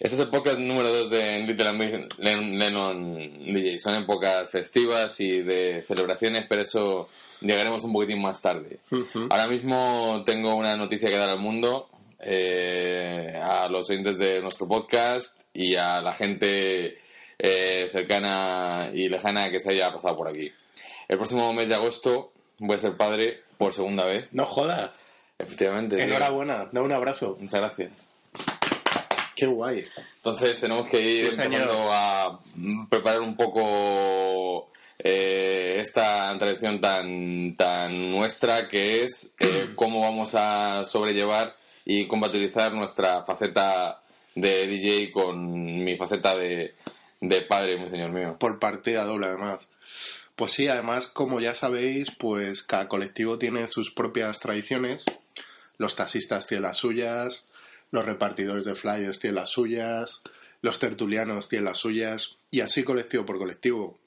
[0.00, 3.78] Este es el podcast número 2 de Little Lennon DJ.
[3.78, 7.08] Son épocas festivas y de celebraciones, pero eso
[7.40, 8.80] llegaremos un poquitín más tarde.
[9.30, 11.88] Ahora mismo tengo una noticia que dar al mundo,
[12.18, 16.98] eh, a los oyentes de nuestro podcast y a la gente
[17.38, 20.50] eh, cercana y lejana que se haya pasado por aquí.
[21.06, 24.34] El próximo mes de agosto voy a ser padre por segunda vez.
[24.34, 24.98] No jodas.
[25.38, 26.02] Efectivamente.
[26.02, 27.36] Enhorabuena, da un abrazo.
[27.38, 28.08] Muchas gracias.
[29.44, 29.82] Qué guay.
[30.16, 32.40] Entonces tenemos que ir empezando a
[32.88, 40.82] preparar un poco eh, esta tradición tan, tan nuestra que es eh, cómo vamos a
[40.84, 44.00] sobrellevar y compatibilizar nuestra faceta
[44.34, 46.74] de DJ con mi faceta de,
[47.20, 48.36] de padre, mi señor mío.
[48.38, 49.68] Por partida doble, además.
[50.36, 55.04] Pues sí, además, como ya sabéis, pues cada colectivo tiene sus propias tradiciones.
[55.76, 57.44] Los taxistas tienen las suyas,
[57.94, 60.22] los repartidores de flyers tienen las suyas,
[60.62, 64.00] los tertulianos tienen las suyas, y así colectivo por colectivo.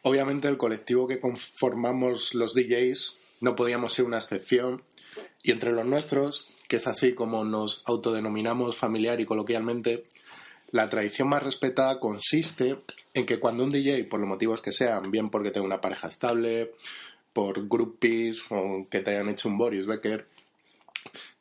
[0.00, 4.82] Obviamente el colectivo que conformamos los DJs no podíamos ser una excepción,
[5.42, 10.04] y entre los nuestros, que es así como nos autodenominamos familiar y coloquialmente,
[10.70, 12.78] la tradición más respetada consiste
[13.12, 16.08] en que cuando un DJ, por los motivos que sean, bien porque tenga una pareja
[16.08, 16.72] estable,
[17.34, 20.26] por groupies o que te hayan hecho un Boris Becker,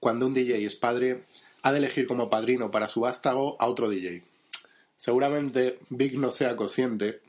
[0.01, 1.23] cuando un DJ es padre,
[1.61, 4.23] ha de elegir como padrino para su vástago a otro DJ.
[4.97, 7.21] Seguramente Big no sea consciente,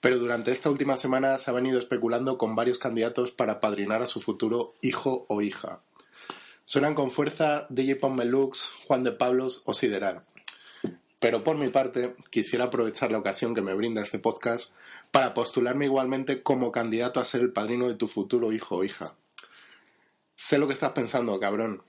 [0.00, 4.06] pero durante esta última semana se ha venido especulando con varios candidatos para padrinar a
[4.06, 5.80] su futuro hijo o hija.
[6.64, 10.22] Suenan con fuerza DJ Pommelux, Juan de Pablos o Sideral.
[11.20, 14.70] Pero por mi parte, quisiera aprovechar la ocasión que me brinda este podcast
[15.10, 19.14] para postularme igualmente como candidato a ser el padrino de tu futuro hijo o hija.
[20.36, 21.82] Sé lo que estás pensando, cabrón,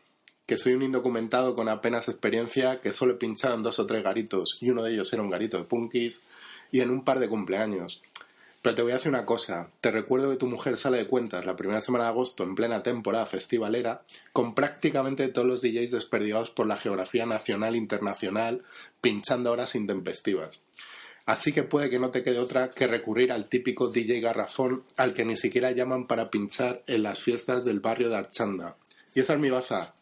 [0.50, 4.04] que soy un indocumentado con apenas experiencia, que solo he pinchado en dos o tres
[4.04, 6.24] garitos, y uno de ellos era un garito de punkis,
[6.72, 8.02] y en un par de cumpleaños.
[8.64, 11.46] Pero te voy a decir una cosa, te recuerdo que tu mujer sale de cuentas
[11.46, 14.02] la primera semana de agosto en plena temporada festivalera
[14.34, 18.64] con prácticamente todos los DJs desperdigados por la geografía nacional e internacional
[19.02, 20.62] pinchando horas intempestivas.
[21.28, 25.14] Así que puede que no te quede otra que recurrir al típico DJ garrafón al
[25.14, 28.78] que ni siquiera llaman para pinchar en las fiestas del barrio de Archanda.
[29.14, 29.94] Y esa es mi baza,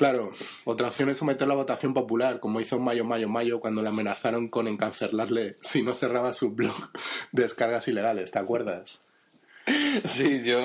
[0.00, 0.30] Claro,
[0.64, 4.48] otra opción es someterlo a votación popular, como hizo Mayo Mayo Mayo cuando le amenazaron
[4.48, 6.74] con encancelarle si no cerraba su blog
[7.32, 9.02] de descargas ilegales, ¿te acuerdas?
[10.04, 10.58] Sí, yo,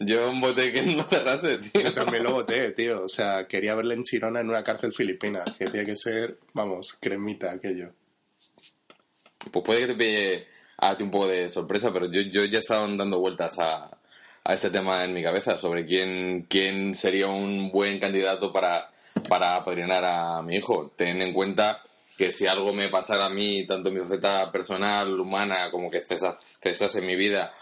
[0.00, 1.80] yo, voté que no cerrase, tío.
[1.80, 3.04] Yo también lo voté, tío.
[3.04, 6.98] O sea, quería verle en Chirona en una cárcel filipina, que tiene que ser, vamos,
[7.00, 7.92] cremita aquello.
[9.52, 10.46] Pues puede que te pille
[10.78, 13.99] a ti un poco de sorpresa, pero yo, yo ya estaba dando vueltas a,
[14.44, 18.90] a este tema en mi cabeza sobre quién, quién sería un buen candidato para,
[19.28, 20.92] para apadrinar a mi hijo.
[20.96, 21.82] Ten en cuenta
[22.16, 26.00] que si algo me pasara a mí, tanto en mi faceta personal, humana, como que
[26.02, 27.52] cesase, mi vida,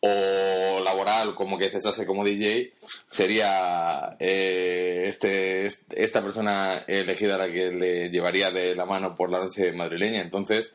[0.00, 2.72] o laboral, como que cesase como DJ,
[3.08, 9.38] sería eh, este, esta persona elegida la que le llevaría de la mano por la
[9.38, 10.22] noche madrileña.
[10.22, 10.74] Entonces,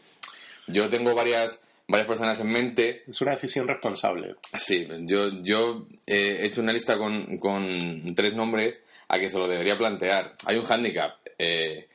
[0.67, 3.03] yo tengo varias varias personas en mente.
[3.07, 4.35] Es una decisión responsable.
[4.57, 8.79] Sí, yo, yo he hecho una lista con, con tres nombres
[9.09, 10.35] a que se lo debería plantear.
[10.45, 11.87] Hay un hándicap eh,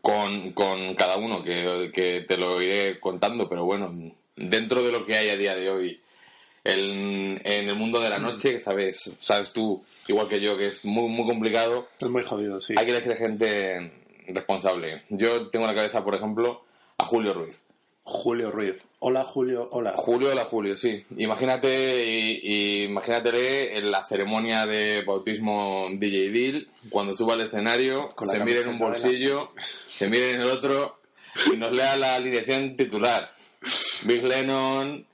[0.00, 3.90] con, con, cada uno que, que, te lo iré contando, pero bueno,
[4.36, 6.00] dentro de lo que hay a día de hoy
[6.62, 10.84] en, en el mundo de la noche, sabes, sabes tú, igual que yo, que es
[10.84, 11.88] muy, muy complicado.
[11.98, 12.74] Es muy jodido, sí.
[12.76, 13.92] Hay que elegir gente
[14.28, 15.00] responsable.
[15.08, 16.64] Yo tengo en la cabeza, por ejemplo,
[16.98, 17.62] a Julio Ruiz.
[18.04, 18.84] Julio Ruiz.
[18.98, 19.94] Hola Julio, hola.
[19.96, 21.04] Julio, hola Julio, sí.
[21.16, 28.40] Imagínate, y, imagínatele en la ceremonia de bautismo DJ Deal, cuando suba al escenario, se
[28.40, 29.52] mire en un bolsillo,
[29.88, 31.00] se mire en el otro
[31.52, 33.34] y nos lea la alineación titular.
[34.02, 35.06] Big Lennon,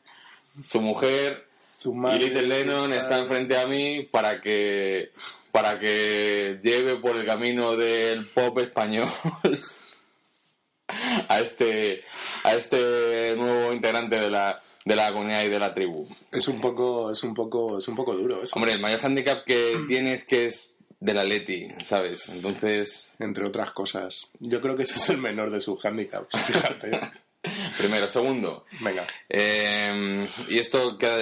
[0.67, 1.47] su mujer
[1.81, 5.13] su y Little Lennon está enfrente a mí para que
[5.51, 9.09] para que lleve por el camino del pop español
[11.29, 12.05] a este,
[12.45, 16.09] a este nuevo integrante de la, de la comunidad y de la tribu.
[16.33, 18.55] Es un poco, es un poco, es un poco duro eso.
[18.57, 22.29] Hombre, el mayor handicap que tiene es que es del Atleti, ¿sabes?
[22.29, 24.29] Entonces, Entre otras cosas.
[24.39, 27.01] Yo creo que ese es el menor de sus handicaps, fíjate.
[27.79, 28.07] primero.
[28.07, 29.07] Segundo, Venga.
[29.31, 31.19] eh, y esto queda,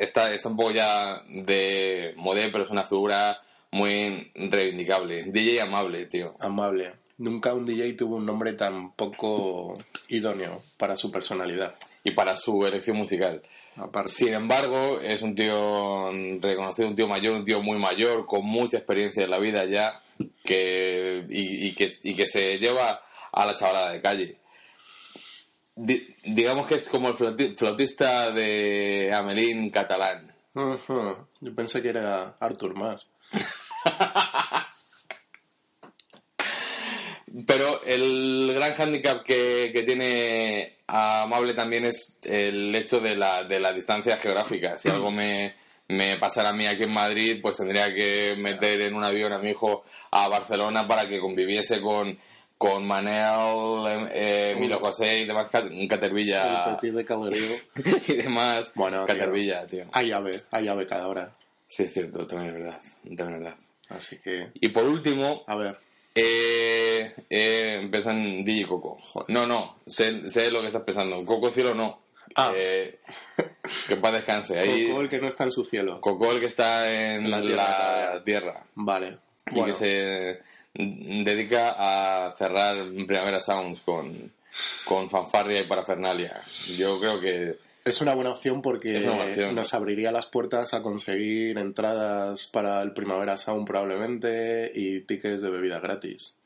[0.00, 3.40] está, está un poco ya de modé, pero es una figura
[3.70, 5.24] muy reivindicable.
[5.24, 6.34] DJ amable, tío.
[6.40, 6.92] Amable.
[7.20, 9.74] Nunca un DJ tuvo un nombre tan poco
[10.08, 11.74] idóneo para su personalidad.
[12.02, 13.42] Y para su elección musical.
[13.76, 14.10] Aparte.
[14.10, 18.78] Sin embargo, es un tío reconocido, un tío mayor, un tío muy mayor, con mucha
[18.78, 20.02] experiencia en la vida ya,
[20.44, 23.02] que, y, y que, y que se lleva
[23.32, 24.36] a la chavalada de calle.
[25.76, 30.34] Di- digamos que es como el flauti- flautista de Amelín catalán.
[30.54, 33.06] Yo pensé que era Arthur Mas.
[37.46, 43.60] Pero el gran hándicap que, que tiene Amable también es el hecho de la, de
[43.60, 44.76] la distancia geográfica.
[44.76, 45.54] Si algo me,
[45.88, 49.38] me pasara a mí aquí en Madrid, pues tendría que meter en un avión a
[49.38, 52.18] mi hijo a Barcelona para que conviviese con,
[52.58, 57.56] con Manel, eh, Milo José y demás, Cat- Catervilla El de Calderío.
[58.08, 58.72] y demás.
[58.74, 59.14] Bueno, tío.
[59.14, 59.84] Catervilla, tío.
[59.92, 61.36] Hay ave, hay ave cada hora.
[61.68, 62.80] Sí, es cierto, también es verdad.
[63.16, 63.56] También es verdad.
[63.90, 65.78] Así que, Y por último, a ver.
[66.14, 68.98] Eh, eh, piensa en DJ Coco.
[69.00, 69.30] Joder.
[69.30, 71.24] No, no, sé, sé lo que estás pensando.
[71.24, 72.00] Coco Cielo no.
[72.34, 72.52] Ah.
[72.54, 73.00] Eh,
[73.88, 74.58] que paz descanse.
[74.58, 76.00] Ahí, Coco, el que no está en su cielo.
[76.00, 78.64] Coco el que está en La la tierra.
[78.74, 79.18] Vale.
[79.50, 80.40] Y Bueno, que se
[80.74, 81.74] dedica
[82.26, 82.76] a cerrar
[83.06, 84.32] Primavera Sounds con,
[84.84, 86.40] con fanfarria y parafernalia.
[86.76, 87.58] Yo creo que
[87.90, 89.54] es una buena opción porque buena opción.
[89.54, 95.50] nos abriría las puertas a conseguir entradas para el Primavera Sound probablemente y tickets de
[95.50, 96.36] bebida gratis.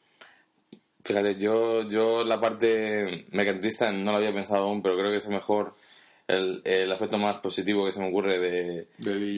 [1.03, 5.29] Fíjate, yo, yo la parte mercantilista no lo había pensado aún, pero creo que es
[5.29, 5.75] mejor
[6.27, 8.87] el, el aspecto más positivo que se me ocurre de,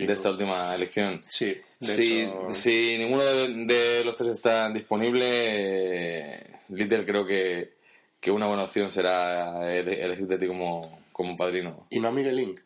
[0.06, 1.22] De esta última elección.
[1.28, 7.72] Sí, Si, hecho, si ninguno de, de los tres está disponible, eh, Little creo que,
[8.20, 11.86] que una buena opción será ele- elegirte a ti como, como padrino.
[11.88, 12.60] ¿Y no a Miguelín?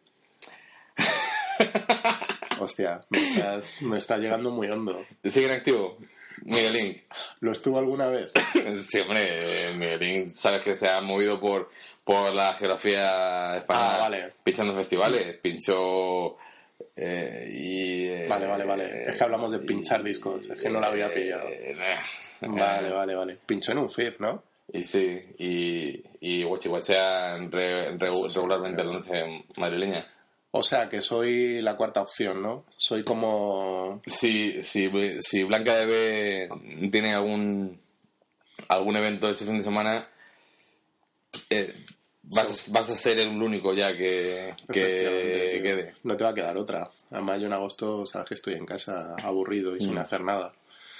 [2.58, 5.06] Hostia, me estás, me está llegando muy hondo.
[5.24, 5.98] ¿Sigue en activo?
[6.42, 7.00] Miguelín.
[7.40, 8.32] ¿Lo estuvo alguna vez?
[8.80, 9.40] Sí, hombre,
[9.78, 11.70] Miguelín, sabes que se ha movido por,
[12.02, 13.96] por la geografía española.
[13.96, 14.32] Ah, vale.
[14.42, 16.36] Pinchando festivales, pinchó.
[16.96, 19.04] eh, y, eh, Vale, vale, vale.
[19.10, 21.46] Es que hablamos de pinchar discos, es que no lo había pillado.
[21.48, 21.76] eh,
[22.40, 23.38] Vale, vale, vale.
[23.46, 24.42] Pinchó en un FIF, ¿no?
[24.72, 30.06] Y sí, y, y guachihuachea re- re- regularmente la noche madrileña.
[30.52, 32.64] O sea, que soy la cuarta opción, ¿no?
[32.76, 34.00] Soy como...
[34.06, 34.90] Si, si,
[35.22, 37.78] si Blanca de B tiene algún
[38.68, 40.08] algún evento este fin de semana,
[41.30, 41.74] pues, eh,
[42.22, 45.94] vas, a- vas a ser el único ya que, que quede.
[46.04, 46.88] No te va a quedar otra.
[47.10, 50.52] Además, yo en agosto, sabes que estoy en casa aburrido y sin hacer nada.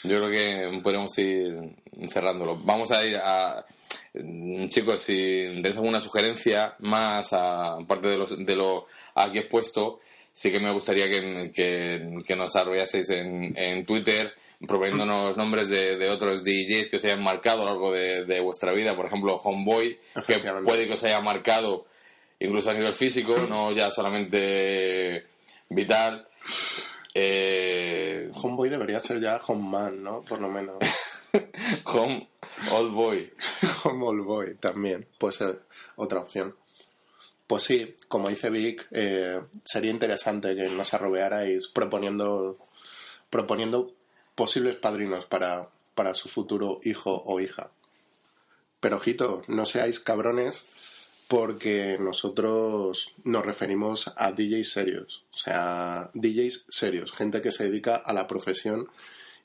[0.05, 1.59] Yo creo que podemos ir
[2.11, 2.57] cerrándolo.
[2.57, 3.65] Vamos a ir a...
[4.69, 5.15] Chicos, si
[5.55, 10.01] tenéis alguna sugerencia más, a- aparte de, los, de lo aquí expuesto,
[10.33, 14.33] sí que me gustaría que, que, que nos arrollaseis en, en Twitter
[14.67, 18.41] proveyéndonos nombres de, de otros DJs que os hayan marcado a lo largo de, de
[18.41, 18.95] vuestra vida.
[18.97, 21.87] Por ejemplo, Homeboy, que puede que os haya marcado
[22.41, 25.23] incluso a nivel físico, no ya solamente
[25.71, 26.27] vital.
[27.15, 30.23] Eh, Homeboy debería ser ya Home Man, ¿no?
[30.23, 30.77] Por lo menos.
[31.85, 32.29] home
[32.73, 33.33] Old Boy.
[33.85, 35.07] Home Old Boy también.
[35.19, 35.63] Puede ser
[35.97, 36.57] otra opción.
[37.47, 42.59] Pues sí, como dice Vic, eh, sería interesante que nos arrobearais proponiendo,
[43.29, 43.93] proponiendo
[44.37, 47.73] posibles padrinos para, para su futuro hijo o hija.
[48.79, 50.65] Pero ojito, no seáis cabrones
[51.31, 55.23] porque nosotros nos referimos a DJs serios.
[55.33, 58.89] O sea, DJs serios, gente que se dedica a la profesión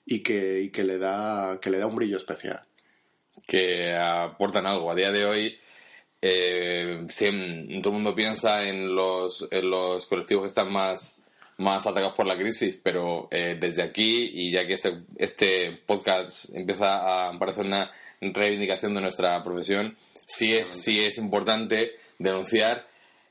[0.04, 2.64] y que, y que, le, da, que le da un brillo especial.
[3.48, 4.90] que aportan algo.
[4.90, 5.58] A día de hoy,
[6.24, 11.22] eh, siem- todo el mundo piensa en los, en los colectivos que están más,
[11.58, 16.56] más atacados por la crisis, pero eh, desde aquí, y ya que este, este podcast
[16.56, 22.88] empieza a parecer una reivindicación de nuestra profesión, sí es, sí es importante denunciar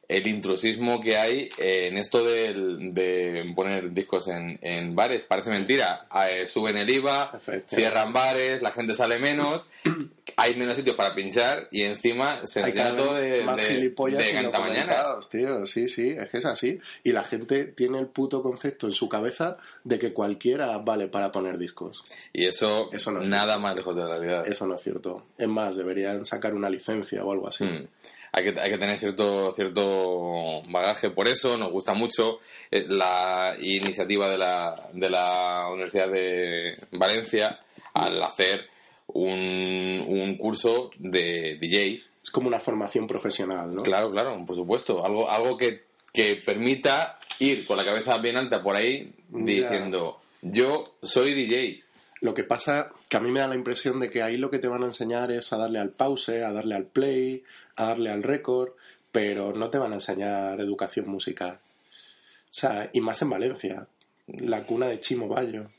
[0.09, 5.23] el intrusismo que hay en esto del- de, poner discos en, en bares.
[5.23, 6.07] Parece mentira.
[6.31, 9.67] Eh, suben el IVA, cierran bares, la gente sale menos.
[10.37, 13.79] hay menos sitios para pinchar y encima se llena todo de, de,
[14.17, 15.67] de documentados, tío.
[15.67, 16.79] Sí, sí, es que es así.
[17.05, 21.31] Y la gente tiene el puto concepto en su cabeza de que cualquiera vale para
[21.31, 22.03] poner discos.
[22.33, 24.47] Y eso, Eso no es nada más lejos de la realidad.
[24.49, 25.27] Eso no es cierto.
[25.39, 27.65] Es más, deberían sacar una licencia o algo así.
[27.65, 27.87] Mm.
[28.37, 33.55] Hay que, hay que tener cierto, cierto bagaje por eso, nos gusta mucho eh, la
[33.61, 37.61] iniciativa de la, de la Universidad de Valencia
[37.93, 38.67] al hacer
[39.07, 42.11] un, un curso de DJs.
[42.25, 43.83] Es como una formación profesional, ¿no?
[43.83, 45.05] Claro, claro, por supuesto.
[45.05, 49.45] Algo, algo que, que permita ir con la cabeza bien alta por ahí Ya.
[49.45, 51.85] diciendo, yo soy DJ.
[52.21, 54.59] Lo que pasa que a mí me da la impresión de que ahí lo que
[54.59, 57.45] te van a enseñar es a darle al pause, a darle al play,
[57.77, 58.71] a darle al récord,
[59.13, 61.61] pero no te van a enseñar educación musical.
[61.63, 63.87] O sea, y más en Valencia,
[64.27, 65.71] la cuna de Chimo Bayo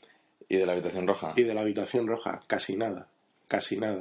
[0.48, 1.34] Y de la habitación roja.
[1.36, 3.06] y de la habitación roja, casi nada,
[3.48, 4.00] casi nada.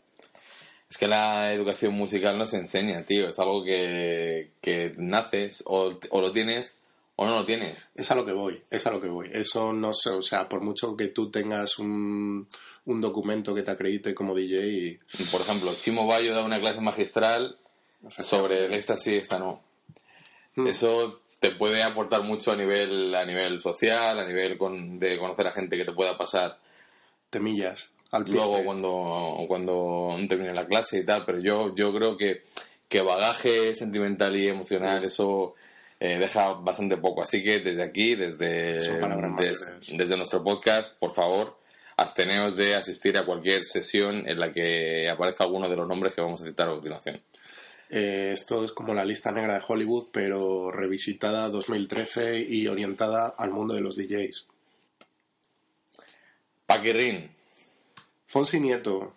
[0.89, 3.27] Es que la educación musical no se enseña, tío.
[3.27, 6.73] Es algo que, que naces o, o lo tienes
[7.17, 7.91] o no lo tienes.
[7.95, 9.29] Es a lo que voy, es a lo que voy.
[9.33, 12.47] Eso no sé, o sea, por mucho que tú tengas un,
[12.85, 14.99] un documento que te acredite como DJ, y,
[15.31, 17.57] Por ejemplo, Chimo Bayo da una clase magistral
[18.09, 19.61] sobre el éxtasis, esta no.
[20.55, 20.67] Hmm.
[20.67, 25.47] Eso te puede aportar mucho a nivel, a nivel social, a nivel con- de conocer
[25.47, 26.59] a gente que te pueda pasar
[27.29, 32.15] te millas al luego cuando, cuando termine la clase y tal, pero yo, yo creo
[32.15, 32.43] que,
[32.87, 35.53] que bagaje sentimental y emocional, eso
[35.99, 37.23] eh, deja bastante poco.
[37.23, 38.79] Así que desde aquí, desde,
[39.37, 41.57] des- desde nuestro podcast, por favor,
[41.97, 46.21] absteneos de asistir a cualquier sesión en la que aparezca alguno de los nombres que
[46.21, 47.21] vamos a citar a continuación.
[47.89, 53.51] Eh, esto es como la lista negra de Hollywood, pero revisitada 2013 y orientada al
[53.51, 54.47] mundo de los DJs.
[56.65, 57.29] Paquirrin,
[58.25, 59.13] Fonsi Nieto,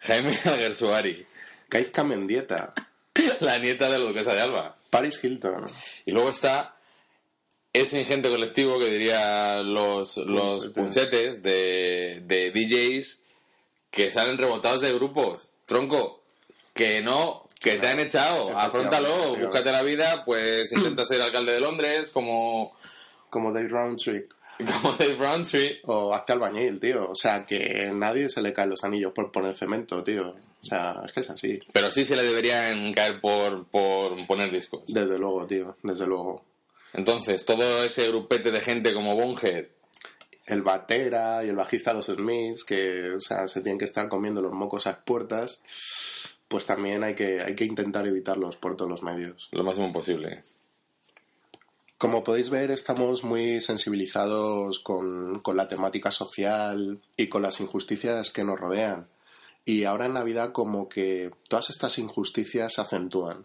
[0.00, 1.26] Jaime Aguersuari,
[1.68, 2.74] Gaizka Mendieta,
[3.40, 4.76] la nieta de la duquesa de Alba.
[4.90, 5.64] Paris Hilton,
[6.04, 6.73] Y luego está
[7.74, 13.24] ese ingente colectivo que diría los, los de, de DJs
[13.90, 15.48] que salen rebotados de grupos.
[15.66, 16.22] Tronco,
[16.72, 18.56] que no, que te han echado.
[18.56, 22.76] Afrontalo, búscate la vida, pues intenta ser alcalde de Londres como,
[23.28, 24.28] como Dave Roundtree.
[24.58, 25.80] como Dave Roundtree.
[25.84, 27.10] O hazte albañil, tío.
[27.10, 30.36] O sea, que nadie se le caen los anillos por poner cemento, tío.
[30.62, 31.58] O sea, es que es así.
[31.72, 34.82] Pero sí se le deberían caer por, por poner discos.
[34.86, 35.76] Desde luego, tío.
[35.82, 36.53] Desde luego.
[36.94, 39.66] Entonces, todo ese grupete de gente como Bonehead,
[40.46, 44.08] El batera y el bajista de los Smiths, que, o sea, se tienen que estar
[44.08, 45.60] comiendo los mocos a puertas,
[46.48, 49.48] pues también hay que, hay que intentar evitarlos por todos los medios.
[49.50, 50.42] lo máximo posible.
[51.98, 58.30] Como podéis ver, estamos muy sensibilizados con, con la temática social y con las injusticias
[58.30, 59.08] que nos rodean.
[59.64, 63.42] Y ahora en Navidad como que todas estas injusticias se acentúan.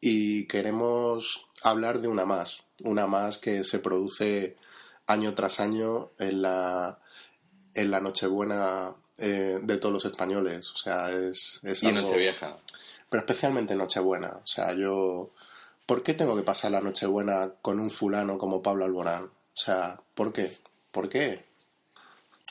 [0.00, 4.56] Y queremos hablar de una más, una más que se produce
[5.06, 6.98] año tras año en la,
[7.74, 10.70] en la Nochebuena eh, de todos los españoles.
[10.70, 12.56] O sea, es, es Y algo- Nochevieja.
[13.10, 14.38] pero especialmente Nochebuena.
[14.42, 15.30] O sea, yo.
[15.86, 19.24] ¿Por qué tengo que pasar la Nochebuena con un fulano como Pablo Alborán?
[19.24, 20.52] O sea, ¿por qué?
[20.92, 21.46] ¿Por qué?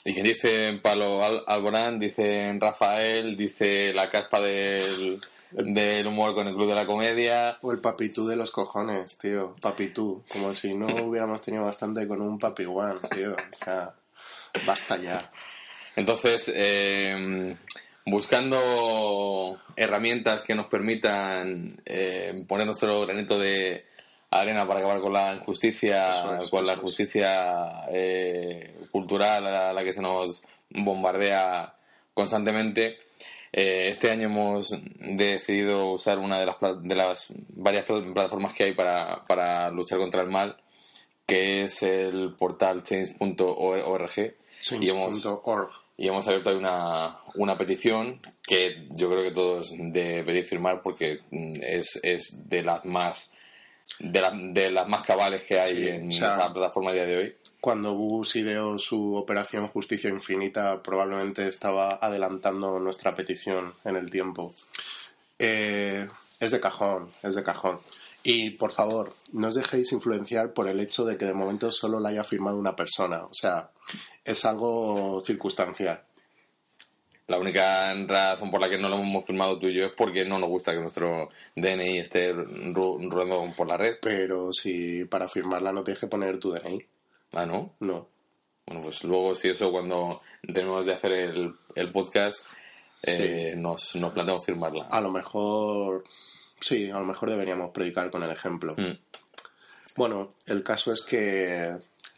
[0.03, 6.47] Y quien dice Palo Al- Alborán, dice Rafael, dice la caspa del, del humor con
[6.47, 7.57] el Club de la Comedia.
[7.61, 9.55] O el papitú de los cojones, tío.
[9.61, 10.23] Papitú.
[10.29, 13.33] Como si no hubiéramos tenido bastante con un papi one, tío.
[13.33, 13.93] O sea,
[14.65, 15.31] basta ya.
[15.95, 17.55] Entonces, eh,
[18.05, 23.85] buscando herramientas que nos permitan eh, poner nuestro granito de
[24.29, 29.93] arena para acabar con la injusticia, es, con la justicia eh, cultural a la que
[29.93, 31.73] se nos bombardea
[32.13, 32.97] constantemente.
[33.53, 38.65] Eh, este año hemos decidido usar una de las, de las varias pl- plataformas que
[38.65, 40.57] hay para, para luchar contra el mal,
[41.25, 44.35] que es el portal change.org.
[44.81, 45.25] Y hemos,
[45.97, 51.19] y hemos abierto ahí una, una petición que yo creo que todos deberíais firmar porque
[51.31, 53.31] mm, es, es de las más
[53.99, 56.93] de, la- de las más cabales que hay Sí, en o sea- la plataforma a
[56.93, 57.35] día de hoy.
[57.59, 64.53] Cuando Bush ideó su operación Justicia Infinita, probablemente estaba adelantando nuestra petición en el tiempo.
[65.39, 66.07] Eh,
[66.39, 67.79] es de cajón, es de cajón.
[68.23, 71.99] Y por favor, no os dejéis influenciar por el hecho de que de momento solo
[71.99, 73.23] la haya firmado una persona.
[73.23, 73.71] O sea,
[74.23, 76.03] es algo circunstancial.
[77.27, 80.25] La única razón por la que no lo hemos firmado tú y yo es porque
[80.25, 83.95] no nos gusta que nuestro DNI esté ruedando por la red.
[84.01, 86.85] Pero si para firmarla no tienes que poner tu DNI.
[87.33, 87.75] Ah, ¿no?
[87.79, 88.07] No.
[88.65, 92.45] Bueno, pues luego si eso cuando terminemos de hacer el, el podcast
[93.03, 94.87] eh, nos, nos planteamos firmarla.
[94.89, 96.03] A lo mejor,
[96.59, 98.75] sí, a lo mejor deberíamos predicar con el ejemplo.
[98.77, 98.97] Mm.
[99.95, 101.75] Bueno, el caso es que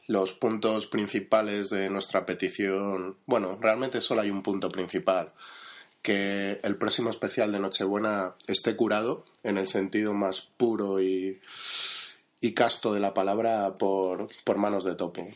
[0.08, 5.32] los puntos principales de nuestra petición, bueno, realmente solo hay un punto principal,
[6.02, 11.40] que el próximo especial de Nochebuena esté curado en el sentido más puro y,
[12.42, 15.28] y casto de la palabra por, por manos de topo.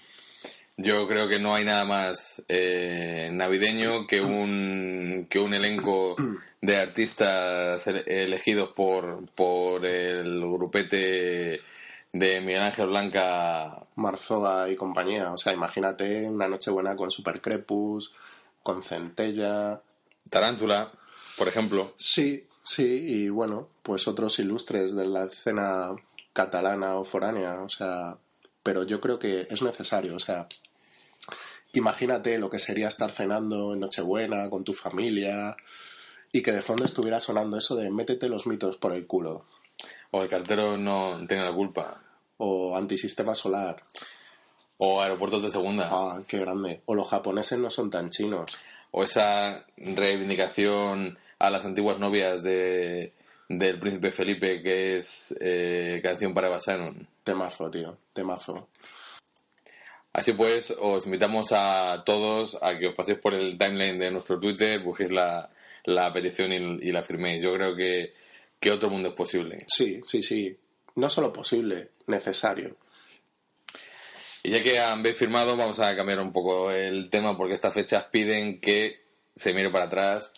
[0.78, 6.16] Yo creo que no hay nada más eh, navideño que un, que un elenco
[6.62, 11.62] de artistas ele- elegidos por, por el grupete
[12.12, 13.86] de Miguel Ángel Blanca.
[13.96, 15.32] Marzoa y compañía.
[15.32, 18.12] O sea, imagínate una Nochebuena con Super Crepus,
[18.64, 19.80] con Centella.
[20.30, 20.92] Tarántula,
[21.38, 21.94] por ejemplo.
[21.98, 25.92] Sí, sí, y bueno, pues otros ilustres de la escena
[26.34, 27.62] catalana o foránea.
[27.62, 28.18] O sea,
[28.62, 30.16] pero yo creo que es necesario.
[30.16, 30.48] O sea,
[31.74, 35.56] imagínate lo que sería estar cenando en Nochebuena con tu familia
[36.32, 39.46] y que de fondo estuviera sonando eso de métete los mitos por el culo
[40.12, 42.02] O el cartero no tiene la culpa.
[42.38, 43.84] o antisistema solar.
[44.78, 45.88] O aeropuertos de segunda.
[45.92, 46.82] Ah, qué grande.
[46.86, 48.52] O los japoneses no son tan chinos.
[48.92, 53.14] O esa reivindicación a las antiguas novias de,
[53.50, 57.08] del príncipe Felipe que es eh, canción para Eva Shannon.
[57.24, 57.98] Temazo, tío.
[58.14, 58.70] Temazo.
[60.14, 64.40] Así pues, os invitamos a todos a que os paséis por el timeline de nuestro
[64.40, 65.50] Twitter, busquéis la,
[65.86, 67.42] la petición y, y la firméis.
[67.42, 68.14] Yo creo que,
[68.60, 69.66] que otro mundo es posible.
[69.68, 70.56] Sí, sí, sí.
[70.96, 72.78] No solo posible, necesario.
[74.44, 78.06] Y ya que habéis firmado, vamos a cambiar un poco el tema porque estas fechas
[78.12, 79.02] piden que
[79.36, 80.32] se mire para atrás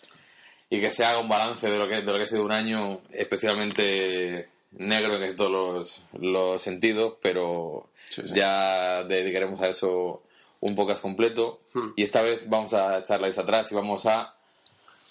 [0.70, 2.52] y que se haga un balance de lo que, de lo que ha sido un
[2.52, 8.28] año especialmente negro en todos los, los sentidos, pero Sí, sí.
[8.34, 10.22] ya dedicaremos a eso
[10.60, 11.60] un podcast completo.
[11.96, 14.34] Y esta vez vamos a echar la vista atrás y vamos a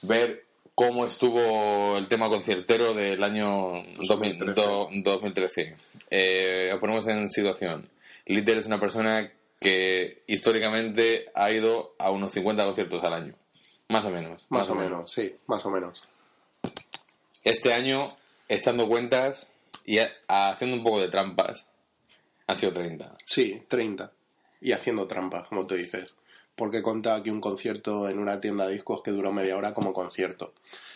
[0.02, 0.46] ver
[0.76, 4.08] cómo estuvo el tema conciertero del año 2000
[4.40, 4.54] 2013.
[4.62, 5.76] do- 2013.
[6.10, 7.90] Eh, os ponemos en situación.
[8.28, 13.34] Litter es una persona que históricamente ha ido a unos 50 conciertos al año.
[13.90, 14.46] Más o menos.
[14.50, 15.12] Más, o menos.
[15.12, 16.04] sí, más o menos.
[17.44, 18.16] Este año,
[18.48, 19.52] echando cuentas
[19.86, 21.68] y a- haciendo un poco de trampas,
[22.48, 23.16] han sido 30.
[23.26, 24.12] Sí, 30.
[24.62, 26.16] Y haciendo trampas, como tú dices.
[26.56, 29.94] Porque contaba aquí un concierto en una tienda de discos que duró media hora como
[29.94, 30.54] concierto.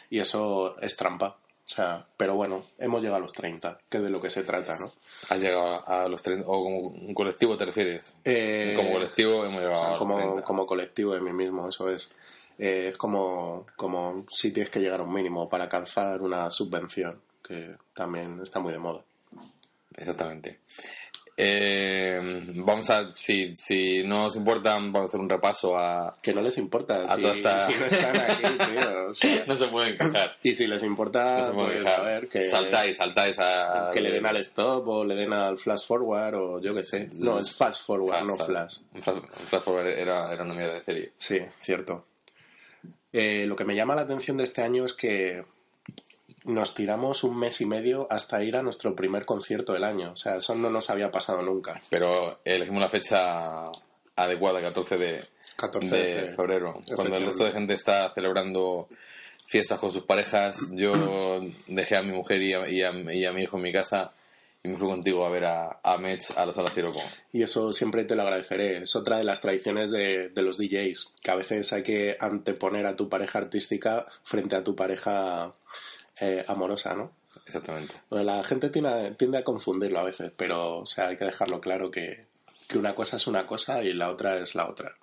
[0.10, 1.38] Y eso es trampa.
[1.68, 4.42] O sea, pero bueno, hemos llegado a los 30, que es de lo que se
[4.44, 4.92] trata, ¿no?
[5.30, 6.48] Has llegado a los 30.
[6.48, 8.16] ¿O como un colectivo te refieres?
[8.26, 10.42] Eh, como colectivo hemos o llegado sea, a los como, 30.
[10.44, 12.12] como colectivo de mí mismo, eso es.
[12.60, 17.22] Eh, es como, como si tienes que llegar a un mínimo para alcanzar una subvención,
[17.44, 19.02] que también está muy de moda.
[19.98, 20.60] Exactamente.
[21.42, 22.20] Eh,
[22.66, 26.18] vamos a, si, si no os importa, vamos a hacer un repaso a...
[26.22, 29.08] Que no les importa A si, toda esta- si no están aquí, tío.
[29.08, 29.44] o sea.
[29.48, 30.36] No se pueden quejar.
[30.44, 32.00] y si les importa, No se pueden pues, quejar.
[32.00, 33.90] a ver, que, Saltáis, saltáis a...
[33.94, 37.10] que le den al stop o le den al flash forward o yo qué sé.
[37.14, 38.80] No, es fast forward, no flash.
[39.02, 41.14] Flash forward era, era una mierda de serie.
[41.18, 42.06] Sí, cierto.
[43.14, 45.44] Eh, lo que me llama la atención de este año es que
[46.46, 50.12] nos tiramos un mes y medio hasta ir a nuestro primer concierto del año.
[50.14, 51.82] O sea, eso no nos había pasado nunca.
[51.90, 53.66] Pero elegimos la fecha
[54.16, 56.82] adecuada, 14 de, 14 de de febrero.
[56.96, 58.88] Cuando el resto de gente está celebrando
[59.48, 63.32] fiestas con sus parejas, yo dejé a mi mujer y a, y a- y a
[63.32, 64.12] mi hijo en mi casa
[64.64, 67.02] y me fui contigo a ver a, a Metz a la sala Siroco.
[67.32, 68.84] Y eso siempre te lo agradeceré.
[68.84, 72.86] Es otra de las tradiciones de, de los DJs, que a veces hay que anteponer
[72.86, 75.54] a tu pareja artística frente a tu pareja
[76.20, 77.14] eh, amorosa, ¿no?
[77.46, 77.94] Exactamente.
[78.10, 81.62] Bueno, La gente tiende, tiende a confundirlo a veces, pero o sea, hay que dejarlo
[81.62, 82.26] claro que,
[82.68, 84.96] que una cosa es una cosa y la otra es la otra.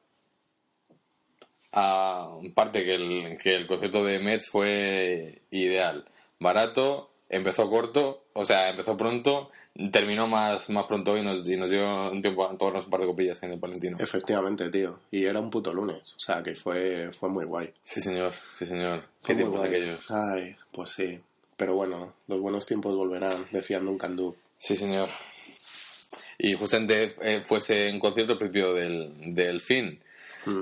[1.72, 6.06] Aparte que el, que el concepto de Metz fue ideal.
[6.38, 9.50] Barato, empezó corto, o sea, empezó pronto,
[9.92, 13.00] terminó más, más pronto y nos, y nos dio un tiempo a tomarnos un par
[13.00, 13.96] de copillas en el Palentino.
[14.00, 14.98] Efectivamente, tío.
[15.10, 17.72] Y era un puto lunes, o sea, que fue, fue muy guay.
[17.82, 19.02] Sí, señor, sí, señor.
[19.20, 19.68] Fue Qué tiempos guay.
[19.70, 20.10] aquellos.
[20.10, 21.20] Ay, pues sí.
[21.56, 24.36] Pero bueno, los buenos tiempos volverán, decía Duncan Du.
[24.58, 25.08] Sí, señor.
[26.38, 30.00] Y justamente eh, fuese en concierto al principio del, del fin.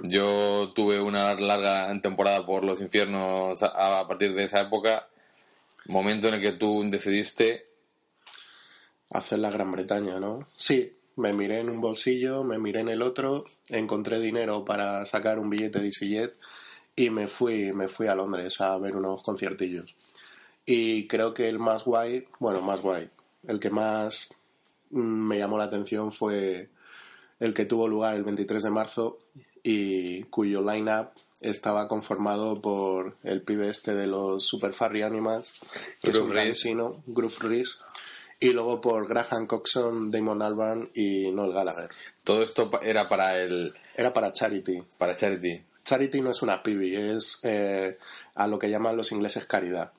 [0.04, 5.08] Yo tuve una larga temporada por los infiernos a, a partir de esa época,
[5.86, 7.66] momento en el que tú decidiste
[9.10, 10.48] Hacer la Gran Bretaña, ¿no?
[10.54, 15.38] Sí, me miré en un bolsillo, me miré en el otro, encontré dinero para sacar
[15.38, 16.34] un billete de EasyJet
[16.96, 19.94] y me fui, me fui a Londres a ver unos conciertillos.
[20.66, 23.08] Y creo que el más guay, bueno, más guay,
[23.46, 24.34] el que más
[24.90, 26.70] me llamó la atención fue
[27.38, 29.18] el que tuvo lugar el 23 de marzo
[29.62, 31.10] y cuyo line-up
[31.44, 35.60] estaba conformado por el pibe este de los Super Furry Animals,
[36.02, 37.74] que es un cansino, Groove Reese,
[38.40, 41.88] y luego por Graham Coxon, Damon Albarn y Noel Gallagher.
[42.24, 44.82] Todo esto era para el Era para Charity.
[44.98, 45.62] para Charity.
[45.84, 47.98] Charity no es una pibi, es eh,
[48.34, 49.92] a lo que llaman los ingleses caridad.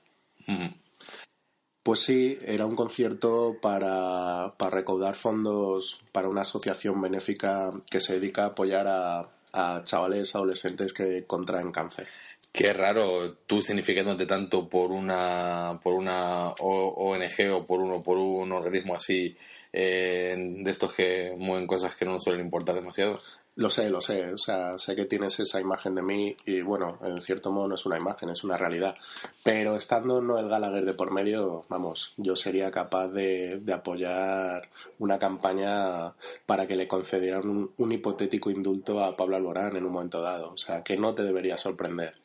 [1.84, 8.13] Pues sí, era un concierto para, para recaudar fondos para una asociación benéfica que se
[8.13, 12.07] dedica a apoyar a, a chavales adolescentes que contraen cáncer.
[12.51, 18.51] Qué raro tú significándote tanto por una por una ONG o por uno por un
[18.51, 19.35] organismo así
[19.73, 23.19] eh, de estos que mueven cosas que no nos suelen importar demasiado.
[23.57, 26.99] Lo sé, lo sé, o sea, sé que tienes esa imagen de mí y bueno,
[27.01, 28.97] en cierto modo no es una imagen, es una realidad.
[29.43, 34.67] Pero estando Noel Gallagher de por medio, vamos, yo sería capaz de, de apoyar
[34.99, 36.13] una campaña
[36.45, 40.51] para que le concedieran un, un hipotético indulto a Pablo Alborán en un momento dado.
[40.51, 42.24] O sea, que no te debería sorprender.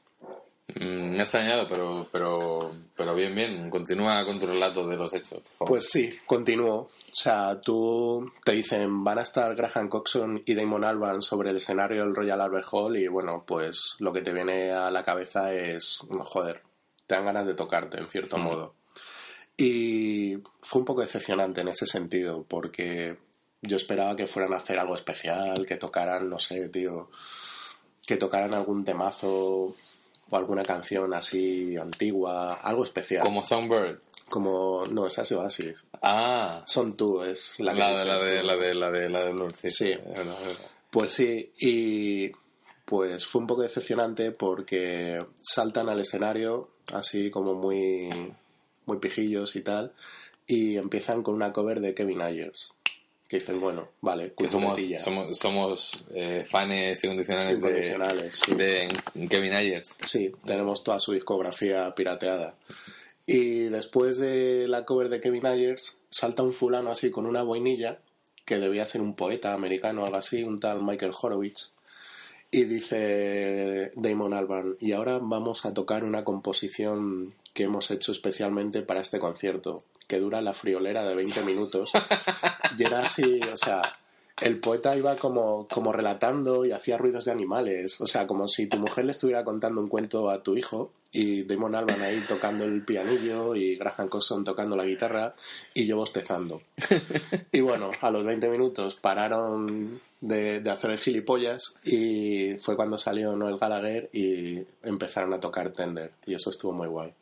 [0.78, 3.70] Mm, me ha extrañado, pero pero pero bien bien.
[3.70, 5.68] Continúa con tu relato de los hechos, por favor.
[5.68, 6.76] Pues sí, continúo.
[6.76, 11.56] O sea, tú te dicen, van a estar Graham Coxon y Damon Albarn sobre el
[11.56, 15.52] escenario del Royal Albert Hall y bueno, pues lo que te viene a la cabeza
[15.54, 16.62] es, joder,
[17.06, 18.74] te dan ganas de tocarte en cierto modo.
[19.56, 23.18] Y fue un poco decepcionante en ese sentido, porque
[23.61, 27.11] yo esperaba que fueran a hacer algo especial, que tocaran, no sé, tío,
[28.06, 29.74] que tocaran algún temazo
[30.30, 33.24] o alguna canción así antigua, algo especial.
[33.24, 33.98] Como Songbird.
[34.28, 35.84] Como, no, esa es Oasis.
[36.02, 39.54] Ah, Son tú, es la, la, de la de la de la de la de
[39.54, 39.70] sí.
[39.70, 39.94] Sí.
[40.06, 40.66] verdad, verdad.
[40.90, 42.30] Pues sí, y
[42.84, 48.08] pues fue un poco decepcionante porque saltan al escenario así como muy,
[48.86, 49.92] muy pijillos y tal,
[50.46, 52.74] y empiezan con una cover de Kevin Ayers.
[53.30, 58.54] Que dicen, bueno, vale, Que somos somos somos eh, fans incondicionales, de, sí.
[58.56, 58.88] de
[59.28, 59.96] Kevin Ayers.
[60.04, 62.56] Sí, tenemos toda su discografía pirateada.
[63.26, 68.00] Y después de la cover de Kevin Ayers, salta un fulano así con una boinilla,
[68.44, 71.70] que debía ser un poeta americano o algo así, un tal Michael Horowitz.
[72.52, 78.82] Y dice Damon Albarn, y ahora vamos a tocar una composición que hemos hecho especialmente
[78.82, 81.92] para este concierto, que dura la friolera de 20 minutos.
[82.78, 83.99] y era así, o sea,
[84.40, 88.00] el poeta iba como, como relatando y hacía ruidos de animales.
[88.00, 91.42] O sea, como si tu mujer le estuviera contando un cuento a tu hijo y
[91.42, 95.35] Damon Albarn ahí tocando el pianillo y Graham Coxon tocando la guitarra
[95.74, 96.61] y yo bostezando.
[97.53, 102.96] Y bueno, a los 20 minutos pararon de, de hacer el gilipollas y fue cuando
[102.96, 106.12] salió Noel Gallagher y empezaron a tocar Tender.
[106.26, 107.12] Y eso estuvo muy guay.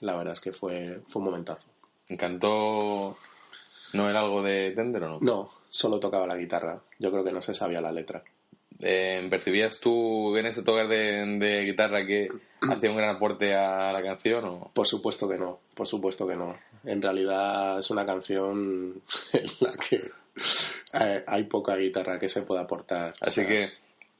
[0.00, 1.66] La verdad es que fue, fue un momentazo.
[2.08, 3.16] ¿Encantó
[3.92, 5.18] no era algo de Tender o no?
[5.20, 6.80] No, solo tocaba la guitarra.
[6.98, 8.22] Yo creo que no se sabía la letra.
[8.80, 12.28] Eh, ¿Percibías tú en ese tocar de, de guitarra que
[12.70, 14.44] hacía un gran aporte a la canción?
[14.44, 14.70] O?
[14.74, 16.56] Por supuesto que no, por supuesto que no.
[16.84, 19.00] En realidad es una canción
[19.32, 20.02] en la que
[21.26, 23.14] hay poca guitarra que se pueda aportar.
[23.20, 23.68] Así O sea, que,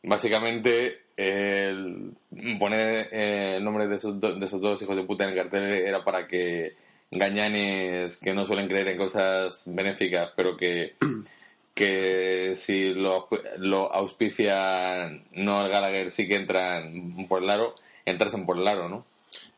[0.03, 2.13] básicamente, el
[2.59, 5.37] poner eh, el nombre de esos, do- de esos dos hijos de puta en el
[5.37, 6.75] cartel era para que
[7.11, 10.95] gañanes que no suelen creer en cosas benéficas, pero que,
[11.75, 18.45] que si lo, lo auspician no al Gallagher sí que entran por el aro, entrasen
[18.47, 19.05] por el aro, ¿no?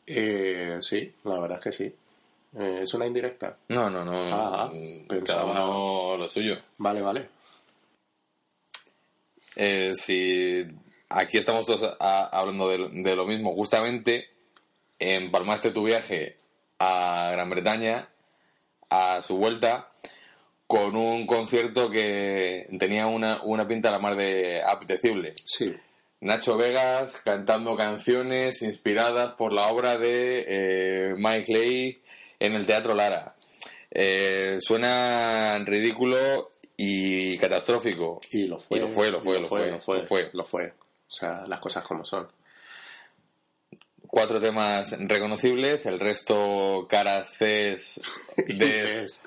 [0.07, 1.95] eh, sí, la verdad es que sí.
[2.59, 3.59] Eh, es una indirecta.
[3.69, 4.13] No, no, no.
[4.33, 4.73] Ah,
[5.07, 6.57] pensaba- Cada uno lo suyo.
[6.79, 7.29] Vale, vale.
[9.55, 10.65] Eh, si
[11.11, 14.29] aquí estamos todos a- hablando de, de lo mismo, justamente
[14.99, 16.38] empalmaste tu viaje
[16.79, 18.09] a Gran Bretaña
[18.91, 19.91] a su vuelta
[20.67, 25.35] con un concierto que tenía una, una pinta a la mar de apetecible.
[25.45, 25.75] Sí,
[26.21, 32.03] Nacho Vegas cantando canciones inspiradas por la obra de eh, Mike Leigh
[32.41, 33.35] en el Teatro Lara.
[33.91, 38.21] Eh, suena ridículo y catastrófico.
[38.33, 38.79] y lo fue.
[38.79, 40.31] Y lo fue, lo fue, y lo fue, lo fue, lo fue.
[40.33, 40.73] lo fue.
[41.07, 42.29] O sea, las cosas como son.
[44.09, 48.01] Cuatro temas reconocibles, el resto caras Cs,
[48.49, 49.23] Ds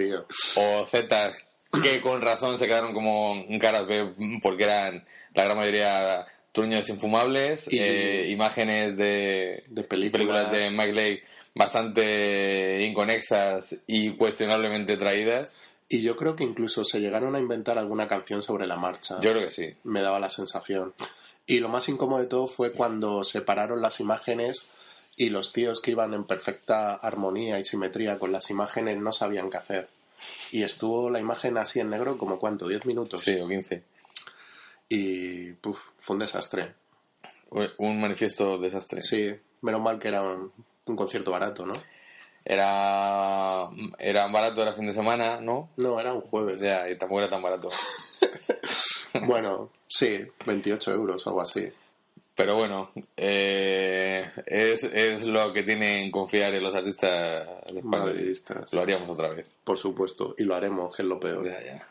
[0.57, 1.37] o Zs
[1.81, 4.13] que con razón se quedaron como caras B
[4.43, 10.51] porque eran la gran mayoría truños infumables, Y- eh, imágenes de, De películas.
[10.51, 11.23] de Mike Leigh
[11.55, 15.55] bastante inconexas y cuestionablemente traídas.
[15.87, 19.19] Y yo creo que incluso se llegaron a inventar alguna canción sobre la marcha.
[19.21, 19.73] Yo creo que sí.
[19.83, 20.93] me daba la sensación.
[21.45, 24.67] Y lo más incómodo de todo fue cuando separaron las imágenes
[25.15, 29.49] y los tíos que iban en perfecta armonía y simetría con las imágenes no sabían
[29.49, 29.89] qué hacer.
[30.51, 33.21] Y estuvo la imagen así en negro como cuánto, 10 minutos.
[33.21, 33.83] Sí, o 15.
[34.89, 36.73] Y puf, fue un desastre.
[37.77, 39.01] un manifiesto desastre.
[39.01, 40.51] Sí, menos mal que era un,
[40.85, 41.73] un concierto barato, ¿no?
[42.43, 45.69] Era, era barato, era fin de semana, ¿no?
[45.77, 46.59] No, era un jueves.
[46.59, 47.69] Ya, y tampoco era tan barato.
[49.25, 51.67] Bueno, sí, 28 euros algo así.
[52.33, 57.47] Pero bueno, eh, es, es lo que tienen confiar en los artistas.
[57.83, 58.73] Madridistas.
[58.73, 59.45] Lo haríamos otra vez.
[59.63, 61.45] Por supuesto, y lo haremos, que es lo peor.
[61.45, 61.87] Ya, ya.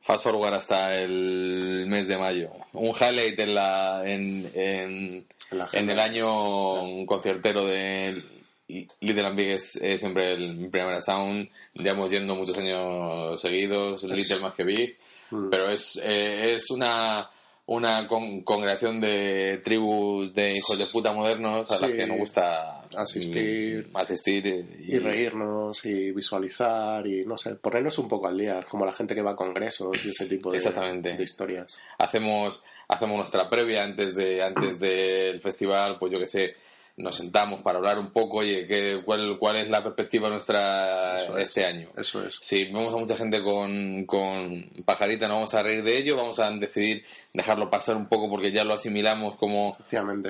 [0.00, 2.50] Fast forward hasta el mes de mayo.
[2.72, 5.92] Un highlight en, la, en, en, En la en agenda.
[5.92, 8.20] el año un conciertero de
[8.66, 11.48] Little and Big es, es siempre el Primera Sound.
[11.74, 14.98] Llevamos yendo muchos años seguidos, Little más que Big.
[15.32, 15.50] Mm.
[15.50, 17.28] Pero es, eh, es una,
[17.66, 21.96] una con- congregación de tribus de hijos de puta modernos a las Sí.
[21.96, 23.88] que nos gusta Asistir.
[23.90, 28.60] mm, asistir y, Y reírnos y visualizar y, no sé, ponernos un poco al día,
[28.68, 31.16] como la gente que va a congresos y ese tipo de, Exactamente.
[31.16, 31.78] de historias.
[31.98, 36.54] hacemos hacemos nuestra previa antes de antes del festival pues yo que sé
[36.96, 41.38] nos sentamos para hablar un poco oye ¿qué, cuál cuál es la perspectiva nuestra Eso
[41.38, 41.48] es.
[41.48, 42.36] este año Eso es.
[42.40, 46.38] si vemos a mucha gente con, con pajarita no vamos a reír de ello vamos
[46.38, 47.02] a decidir
[47.32, 49.76] dejarlo pasar un poco porque ya lo asimilamos como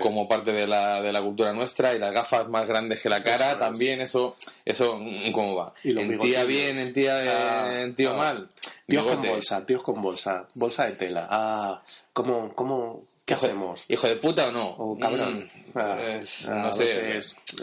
[0.01, 3.23] como parte de la, de la cultura nuestra y las gafas más grandes que la
[3.23, 3.59] cara Eso es.
[3.59, 5.01] también eso eso
[5.33, 8.17] cómo va Y en tía bien en tía eh, Ah, en tío ah.
[8.17, 8.49] mal
[8.87, 9.31] Tíos con Bigote.
[9.31, 11.27] bolsa, tíos con bolsa, bolsa de tela.
[11.31, 13.85] Ah, ¿cómo, cómo, qué Hijo hacemos?
[13.89, 15.41] hijo de puta o no O cabrón.
[15.41, 17.21] Mm, Ah, pues, ah, no sé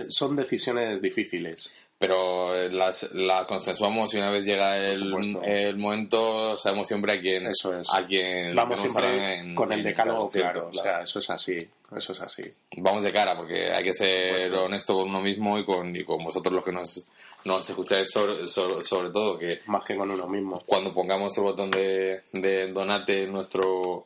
[0.10, 1.74] son decisiones difíciles.
[2.00, 7.22] pero eh, las, las consensuamos y una vez llega el, el momento sabemos siempre a
[7.22, 7.88] quién Eso es.
[7.94, 10.62] a quién Vamos siempre en- con el decálogo claro.
[10.64, 11.58] concierto, O sea, eso es así.
[11.96, 12.44] Eso es así.
[12.78, 14.66] vamos de cara porque hay que ser supuesto.
[14.66, 17.08] honesto con uno mismo y con, y con vosotros los que nos,
[17.46, 20.64] nos escucháis sobre, sobre, sobre todo que Más que con uno mismo.
[20.66, 24.06] cuando pongamos el botón de, de donate en nuestro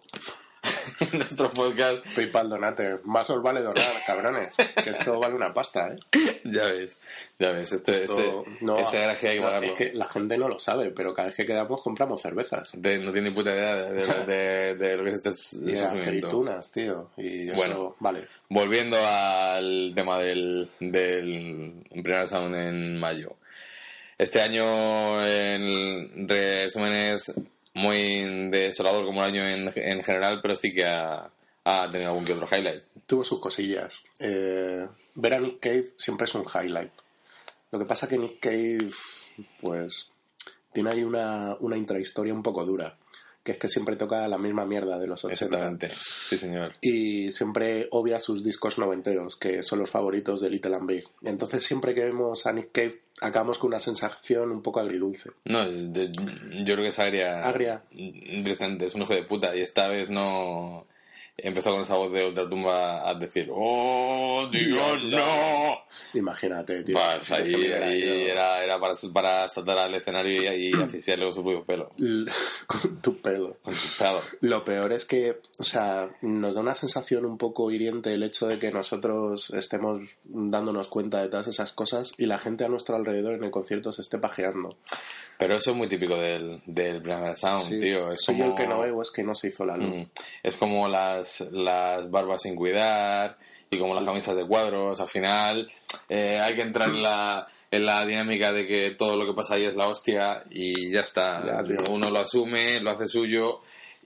[1.12, 3.00] en nuestro podcast PayPal donate.
[3.04, 4.56] Más os vale donar, cabrones.
[4.56, 6.42] Que esto vale una pasta, ¿eh?
[6.46, 6.98] ya ves
[7.40, 10.38] ya ves este, Esto- este, no, este garaje hay que pagarlo es que la gente
[10.38, 12.70] no lo sabe, pero cada vez que quedamos compramos cervezas.
[12.74, 15.76] De- no tiene ni puta idea de, de- de- de lo que es este Y
[15.78, 17.10] aceitunas, tío.
[17.18, 17.96] Y eso, Bueno.
[18.00, 18.26] vale.
[18.50, 23.36] Volviendo al tema del, del primer Sound en mayo.
[24.18, 27.34] Este año, en resumen, es
[27.74, 31.32] muy desolador como el año en, en general, pero sí que ha,
[31.92, 32.84] tenido algún que otro highlight.
[33.06, 34.04] Tuvo sus cosillas.
[34.20, 36.92] Eh, ver a Nick Cave siempre es un highlight.
[37.72, 38.90] Lo que pasa que Nick Cave,
[39.62, 40.10] pues,
[40.72, 42.98] tiene ahí una, una intrahistoria un poco dura.
[43.44, 45.34] Que es que siempre toca la misma mierda de los 80.
[45.46, 45.90] Exactamente.
[45.90, 46.72] Sí, señor.
[46.82, 51.04] y siempre obvia sus discos noventeros, que son los favoritos de Little and Big.
[51.24, 55.32] Entonces, siempre que vemos a Nick Cave, acabamos con una sensación un poco agridulce.
[55.46, 57.42] No, de- yo creo que es agria.
[57.46, 57.84] Agria.
[57.92, 59.54] Directamente, es un hijo de puta.
[59.56, 60.86] Y esta vez no.
[61.36, 65.80] Empezó con esa voz de ultratumba a decir: ¡Oh, Dios, no!
[66.14, 66.96] Imagínate, tío.
[66.96, 71.44] Pues ahí, ahí, era, era para, para saltar al escenario y, y asfixiarle con su
[71.44, 71.92] propio pelo.
[72.68, 73.58] Con tu pelo.
[73.64, 74.22] Con su pelo.
[74.42, 78.46] Lo peor es que, o sea, nos da una sensación un poco hiriente el hecho
[78.48, 82.96] de que nosotros estemos dándonos cuenta de todas esas cosas y la gente a nuestro
[82.96, 84.78] alrededor en el concierto se esté pajeando.
[85.38, 87.80] Pero eso es muy típico del, del Primavera Sound, Sí.
[87.80, 88.12] tío.
[88.12, 89.96] Es Soy como, el que no veo, es que no se hizo la luz.
[89.96, 90.04] Mm.
[90.44, 93.38] Es como las, las barbas sin cuidar
[93.70, 95.00] y como las camisas de cuadros.
[95.02, 95.70] Al final
[96.10, 99.56] eh, hay que entrar en la, en la dinámica de que todo lo que pasa
[99.56, 101.64] ahí es la hostia y ya está.
[101.66, 101.92] Ya.
[101.92, 103.62] Uno lo asume, lo hace suyo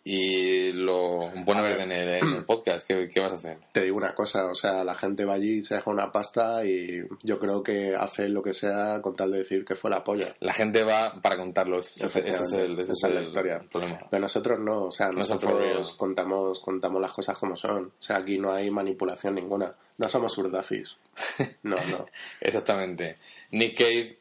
[0.09, 1.81] y lo A ver.
[1.81, 2.87] en el, en el podcast.
[2.87, 3.57] ¿Qué, ¿Qué vas a hacer?
[3.73, 7.01] Te digo una cosa, o sea, la gente va allí, se deja una pasta y
[7.23, 10.33] yo creo que hace lo que sea con tal de decir que fue la polla.
[10.39, 11.79] La gente va para contarlo.
[11.79, 13.65] Ese, ese es el, ese Esa es la historia.
[13.69, 13.99] problema.
[14.09, 17.87] Pero nosotros no, o sea, nosotros contamos, contamos las cosas como son.
[17.87, 19.75] O sea, aquí no hay manipulación ninguna.
[19.97, 20.97] No somos urdafis.
[21.63, 22.05] No, no.
[22.39, 23.17] Exactamente.
[23.51, 24.17] Nick Cave,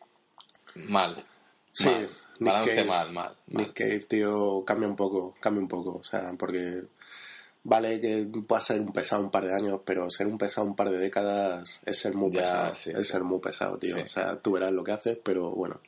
[0.74, 1.24] mal.
[1.70, 2.08] Sí, Mal.
[2.40, 2.86] Nick Balance Cave.
[2.88, 3.12] mal, mal.
[3.12, 3.36] mal.
[3.66, 5.96] Nick Cave, tío, cambia un poco, cambia un poco.
[5.96, 6.82] O sea, porque
[7.64, 10.76] vale que pueda ser un pesado un par de años, pero ser un pesado un
[10.76, 12.72] par de décadas es ser muy Ya, pesado.
[12.74, 13.12] sí, es sí.
[13.12, 13.96] ser muy pesado, tío.
[13.96, 14.02] Sí.
[14.02, 15.80] O sea, tú verás lo que haces, pero bueno.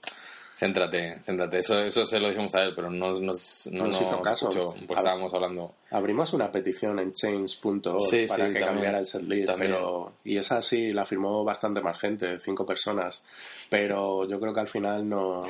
[0.58, 1.58] Céntrate, céntrate.
[1.58, 4.48] Eso, eso se lo dijimos a él, pero no, nos- no No nos hizo caso.
[4.50, 5.74] escuchó, porque A- estábamos hablando.
[5.92, 8.64] Abrimos una petición en change.org Sí, para sí, que también.
[8.64, 13.22] cambiara el setlist, pero y esa sí la firmó bastante más gente, cinco personas,
[13.70, 15.42] pero yo creo que al final no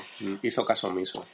[0.43, 1.25] hizo caso omiso.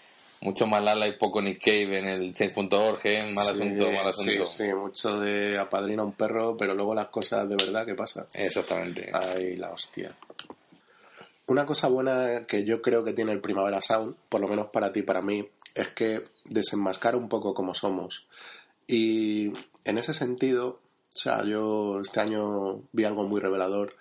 [0.43, 3.33] Mucho más Lala y poco Nick Cave en el change.org, ¿eh?
[3.35, 4.47] Mal Sí, asunto, mal sí, asunto.
[4.47, 8.25] Sí, mucho de apadrina un perro, pero luego las cosas de verdad, ¿qué pasa?
[8.35, 9.11] Exactamente.
[9.13, 10.15] Ay, la hostia.
[11.47, 14.93] Una cosa buena que yo creo que tiene el Primavera Sound, por lo menos para
[14.93, 18.27] ti y para mí, es que desenmascara un poco como somos.
[18.87, 19.53] Y
[19.85, 20.81] en ese sentido,
[21.15, 23.95] O sea, yo este año vi algo muy revelador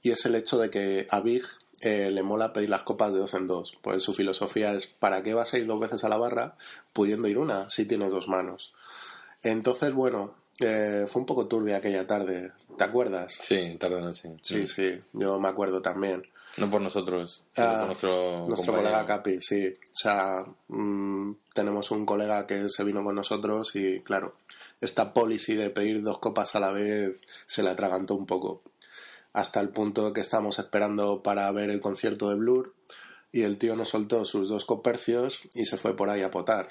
[0.00, 1.42] y es el hecho de que a Big
[1.80, 3.76] eh, le mola pedir las copas de dos en dos.
[3.82, 6.56] Pues su filosofía es, ¿para qué vas a ir dos veces a la barra
[6.92, 8.72] pudiendo ir una si tienes dos manos?
[9.42, 13.36] Entonces, bueno, eh, fue un poco turbia aquella tarde, ¿te acuerdas?
[13.38, 14.30] Sí, tarde noche.
[14.42, 16.24] Sí, sí, yo me acuerdo también.
[16.58, 19.68] No por nosotros, sino Ah, por nuestro, Nuestro colega Capi, sí.
[19.68, 24.34] O sea, mm, tenemos un colega que se vino con nosotros y, claro,
[24.80, 28.62] esta policy de pedir dos copas a la vez se la atragantó un poco.
[29.32, 32.74] Hasta el punto que estamos esperando para ver el concierto de Blur
[33.32, 36.68] y el tío nos soltó sus dos copercios y se fue por ahí a potar.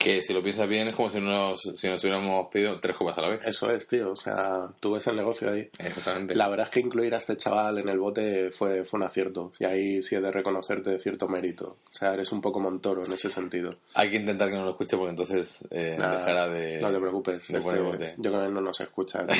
[0.00, 3.18] Que si lo piensas bien es como si nos, si nos hubiéramos pedido tres copas
[3.18, 3.46] a la vez.
[3.46, 4.12] Eso es, tío.
[4.12, 5.68] O sea, tú ves el negocio ahí.
[5.78, 6.34] Exactamente.
[6.34, 9.52] La verdad es que incluir a este chaval en el bote fue, fue un acierto.
[9.58, 11.76] Y ahí sí he de reconocerte cierto mérito.
[11.84, 13.74] O sea, eres un poco montoro en ese sentido.
[13.92, 16.80] Hay que intentar que no lo escuche porque entonces eh, Nada, dejará de...
[16.80, 17.48] No te preocupes.
[17.48, 18.14] de este, bote.
[18.16, 19.26] yo creo que no nos escucha.
[19.26, 19.36] tío.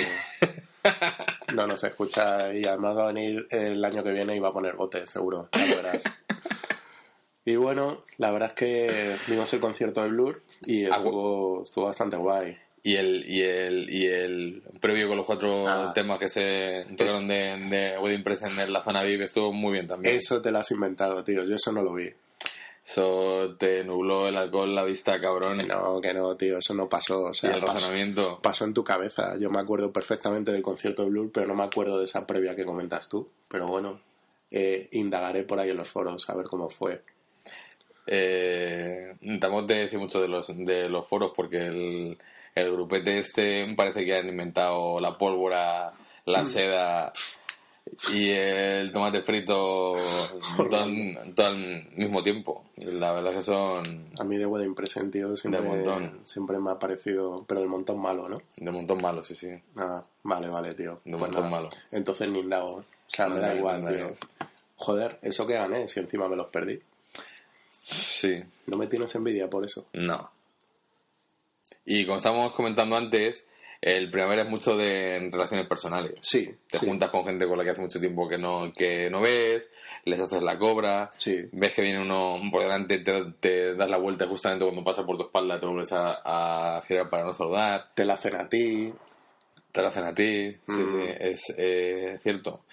[1.55, 4.53] no nos escucha y además va a venir el año que viene y va a
[4.53, 5.49] poner bote, seguro.
[5.55, 6.03] Ya lo verás.
[7.47, 11.85] y bueno, la verdad es que vimos el concierto de Blur y Ah, estuvo, estuvo
[11.87, 12.57] bastante guay.
[12.83, 15.93] Y el, y el, y el previo con los cuatro Ah.
[15.95, 19.87] temas que se tocaron de, de Wedding Present en la zona VIP estuvo muy bien
[19.87, 20.17] también.
[20.17, 21.43] Eso te lo has inventado, tío.
[21.45, 22.09] Yo eso no lo vi.
[22.83, 25.67] Eso te nubló el alcohol, la vista, cabrón.
[25.69, 26.57] No, que no, tío.
[26.59, 27.25] Eso no pasó.
[27.27, 28.41] O y sea, el pasó, razonamiento.
[28.43, 29.37] pasó en tu cabeza.
[29.39, 32.57] Yo me acuerdo perfectamente del concierto de Blur, pero no me acuerdo de esa previa
[32.57, 33.29] que comentas tú.
[33.51, 34.01] Pero bueno,
[34.51, 37.03] eh, indagaré por ahí en los foros a ver cómo fue.
[38.13, 42.19] Eh, tampoco te decir mucho de los, de los foros porque el,
[42.57, 45.93] el grupete este parece que han inventado la pólvora,
[46.27, 46.31] Mm.
[46.33, 47.13] la seda
[48.13, 49.97] y el tomate frito
[50.71, 52.65] todo, al- todo al mismo tiempo.
[52.77, 53.83] La verdad que son
[54.19, 56.21] A mí de Wedding Present, tío, siempre, Del montón.
[56.25, 58.41] siempre me ha parecido, pero del montón malo, ¿no?
[58.57, 59.49] de montón malos, sí, sí.
[59.77, 61.01] Ah, vale, vale, tío.
[61.05, 61.51] De montón nada.
[61.51, 61.71] malo.
[61.91, 62.75] Entonces ni indago.
[62.77, 64.11] O sea, No me da igual, tío.
[64.77, 66.81] Joder, eso que gané, si encima me los perdí.
[68.21, 69.87] Sí, No me tienes envidia por eso.
[69.95, 70.31] no.
[71.85, 73.49] Y como estábamos comentando antes,
[73.81, 76.15] el primavera es mucho de relaciones personales.
[76.21, 76.87] Sí, Te sí.
[76.87, 79.73] juntas con gente con la que hace mucho tiempo que no, que no ves,
[80.05, 81.49] les haces la cobra, Sí.
[81.53, 85.17] ves que viene uno por delante, te, te das la vuelta justamente cuando pasa por
[85.17, 88.93] tu espalda, te vuelves a, a girar para no saludar, Te la hacen a ti.
[89.73, 92.65] te lo hacen a ti, sí, sí, es eh, cierto.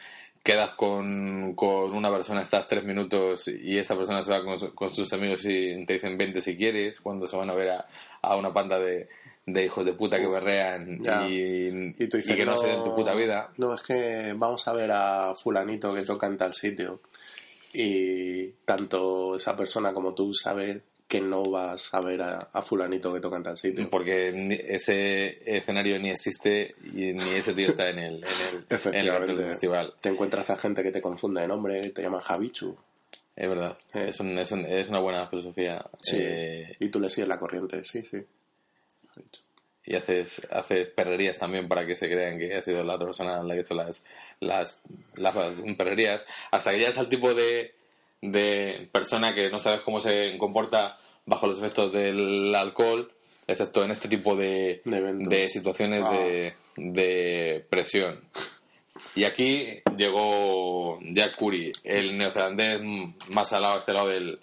[0.48, 4.90] Quedas con, con una persona, estás tres minutos y esa persona se va con, con
[4.90, 7.86] sus amigos y te dicen 20 si quieres, cuando se van a ver a,
[8.22, 9.10] a una panda de,
[9.46, 11.28] de hijos de puta que berrean ya.
[11.28, 13.50] y, Y tú dices, y que no, se den tu puta vida.
[13.58, 17.02] No, es que vamos a ver a fulanito que toca en tal sitio.
[17.74, 23.14] Y tanto esa persona como tú sabes que no vas a ver a, a fulanito
[23.14, 23.90] que toca en tal sitio.
[23.90, 24.28] Porque
[24.68, 29.94] ese escenario ni existe y ni ese tío está en el, en el, en festival.
[30.02, 32.76] Te encuentras a gente que te confunde de nombre, te llaman Javichu.
[33.36, 33.78] Es verdad.
[33.94, 34.08] Eh.
[34.10, 35.86] Es, un- es, un- es una buena filosofía.
[36.02, 36.18] Sí.
[36.20, 38.26] Eh, Y tú le sigues la corriente, sí, sí.
[39.14, 39.42] Javichu.
[39.86, 43.42] y haces, haces perrerías también para que se crean que ha sido la otra persona
[43.44, 44.04] la que hizo las,
[44.42, 44.80] las,
[45.16, 45.34] las,
[45.78, 46.26] perrerías.
[46.52, 47.74] Hasta que ya es el tipo de,
[48.22, 53.12] de persona que no sabes cómo se comporta bajo los efectos del alcohol,
[53.48, 55.30] excepto en este tipo de, De eventos.
[55.30, 56.12] de situaciones Ah.
[56.12, 58.22] de, de presión.
[59.16, 62.82] Y aquí llegó Jack Curry, el neozelandés
[63.30, 64.40] más al lado, a este lado del,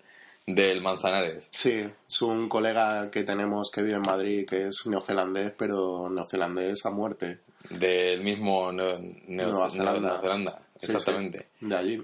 [0.46, 1.48] del Manzanares.
[1.52, 6.84] Sí, es un colega que tenemos que vive en Madrid, que es neozelandés, pero neozelandés
[6.86, 7.38] a muerte.
[7.70, 10.00] Del mismo Neo- Neo- Nueva Zelanda.
[10.00, 11.38] Nueva Zelanda, Sí, exactamente.
[11.60, 12.02] sí, de allí.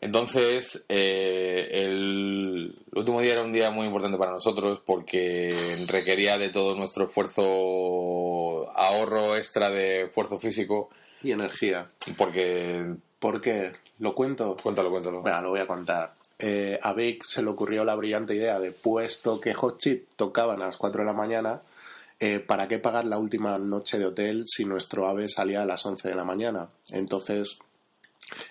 [0.00, 5.52] Entonces, eh, el último día era un día muy importante para nosotros porque
[5.88, 10.90] requería de todo nuestro esfuerzo, ahorro extra de esfuerzo físico,
[11.22, 11.88] Y energía.
[12.16, 12.94] porque...
[13.18, 13.72] ¿Por qué?
[13.98, 14.56] ¿Lo cuento?
[14.62, 15.22] Cuéntalo, cuéntalo.
[15.22, 16.14] Bueno, lo voy a contar.
[16.38, 20.62] Eh, a Vic se le ocurrió la brillante idea de, puesto que Hot Chip tocaban
[20.62, 21.62] a las 4 de la mañana,
[22.20, 25.84] eh, ¿para qué pagar la última noche de hotel si nuestro ave salía a las
[25.84, 26.68] 11 de la mañana?
[26.92, 27.58] Entonces,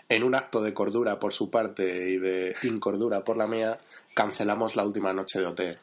[0.09, 3.79] en un acto de cordura por su parte y de incordura por la mía,
[4.13, 5.77] cancelamos la última noche de hotel.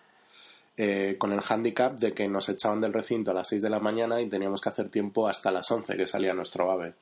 [0.77, 3.79] Eh, con el hándicap de que nos echaban del recinto a las 6 de la
[3.79, 6.95] mañana y teníamos que hacer tiempo hasta las 11 que salía nuestro ave.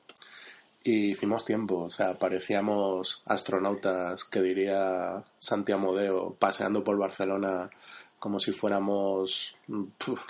[0.85, 7.71] Y hicimos tiempo, o sea, parecíamos astronautas, que diría Santiago Modeo, paseando por Barcelona
[8.19, 9.57] como si fuéramos...
[9.69, 10.21] mm, puf,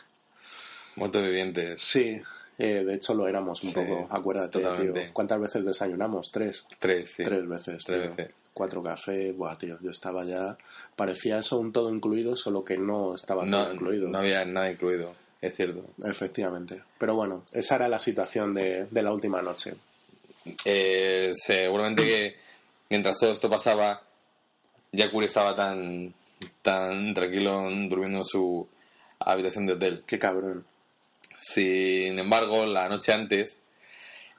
[0.96, 1.80] Muertos vivientes.
[1.80, 2.22] sí,
[2.64, 5.00] eh, de hecho lo éramos un Sí, poco, acuérdate, totalmente.
[5.04, 5.12] tío.
[5.12, 6.30] ¿Cuántas veces desayunamos?
[6.30, 6.66] Tres.
[6.78, 7.24] Tres, sí.
[7.24, 8.10] Tres veces, Tres tío.
[8.16, 8.42] veces.
[8.54, 10.56] Cuatro cafés, buah, tío, yo estaba ya...
[10.96, 14.08] Parecía eso un todo incluido, solo que no estaba No, todo incluido.
[14.08, 15.14] no había nada incluido.
[15.40, 15.84] es cierto.
[16.04, 16.82] Efectivamente.
[16.98, 19.74] Pero bueno, esa era la situación de, de la última noche.
[20.64, 22.36] Eh, seguramente que
[22.90, 24.02] mientras todo esto pasaba,
[24.92, 26.12] Yakuri estaba tan,
[26.62, 28.68] tan tranquilo durmiendo en su
[29.20, 30.02] habitación de hotel.
[30.06, 30.64] Qué cabrón.
[31.43, 33.62] Sin embargo, la noche antes,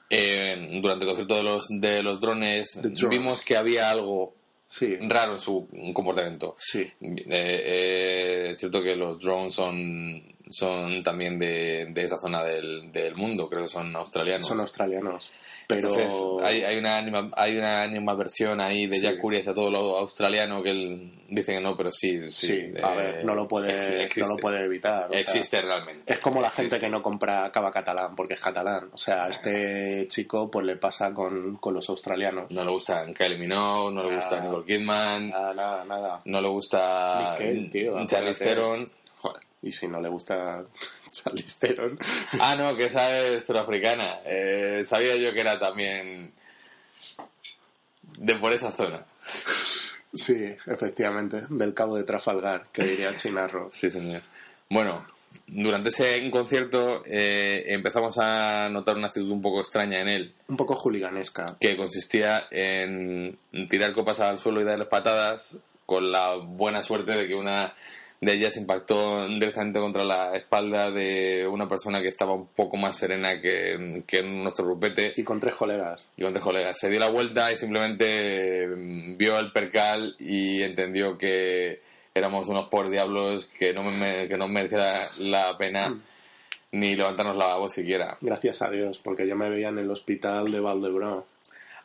[0.09, 2.79] eh, durante el concierto de los, de los drones,
[3.09, 4.33] vimos que había algo
[4.65, 6.55] Sí, raro en su comportamiento.
[6.57, 6.81] sí.
[7.01, 10.23] Eh, eh, es cierto que los drones son,
[10.53, 14.47] son también de, de esa zona del, del mundo, creo que son australianos.
[14.47, 15.31] Son australianos.
[15.65, 19.01] Pero Entonces, hay, hay, una anima, hay una animadversión ahí de Sí.
[19.01, 22.29] Jack Curry hacia todo lo australiano que él dice que no, pero sí.
[22.29, 25.05] Sí, sí, a eh, ver, no lo puede, no lo puede evitar.
[25.05, 26.11] o sea, Existe realmente.
[26.11, 26.69] Es como la Existe.
[26.71, 28.89] gente que no compra cava catalán porque es catalán.
[28.91, 32.51] O sea, a este chico pues le pasa con, con los australianos.
[32.51, 34.41] No le gusta Kylie Minogue, no le gusta.
[34.41, 36.21] Nicole Kidman, Nada, nada, nada.
[36.25, 38.43] no le gusta Ni Cale, tío, Charlize.
[38.43, 38.85] Theron.
[39.63, 40.63] Y si no le gusta
[41.11, 41.97] Charlize Theron,
[42.39, 44.19] Ah, no, que esa es surafricana.
[44.25, 46.31] Eh, sabía yo que era también
[48.17, 49.03] de por esa zona.
[50.13, 53.69] sí, efectivamente, del cabo de Trafalgar, que diría Chinarro.
[53.71, 54.21] Sí, señor.
[54.69, 55.05] Bueno,
[55.47, 60.57] durante ese concierto eh, empezamos a notar una actitud un poco extraña en él, Un
[60.57, 61.57] poco juliganesca.
[61.59, 63.37] que consistía en
[63.69, 67.73] tirar copas al suelo y darles patadas, con la buena suerte de que una
[68.25, 72.97] de ellas impactó directamente contra la espalda de una persona que estaba un poco más
[72.97, 76.09] serena que, que nuestro grupete Y con tres colegas.
[76.17, 76.79] y con tres colegas.
[76.79, 81.81] Se dio la vuelta y simplemente mm, vio el percal y entendió que
[82.15, 85.97] éramos unos por diablos que no, me- que no merecía la pena
[86.71, 88.17] ni levantarnos la voz siquiera.
[88.21, 91.23] Gracias a Dios, porque yo me veía en el hospital de Valdebrón.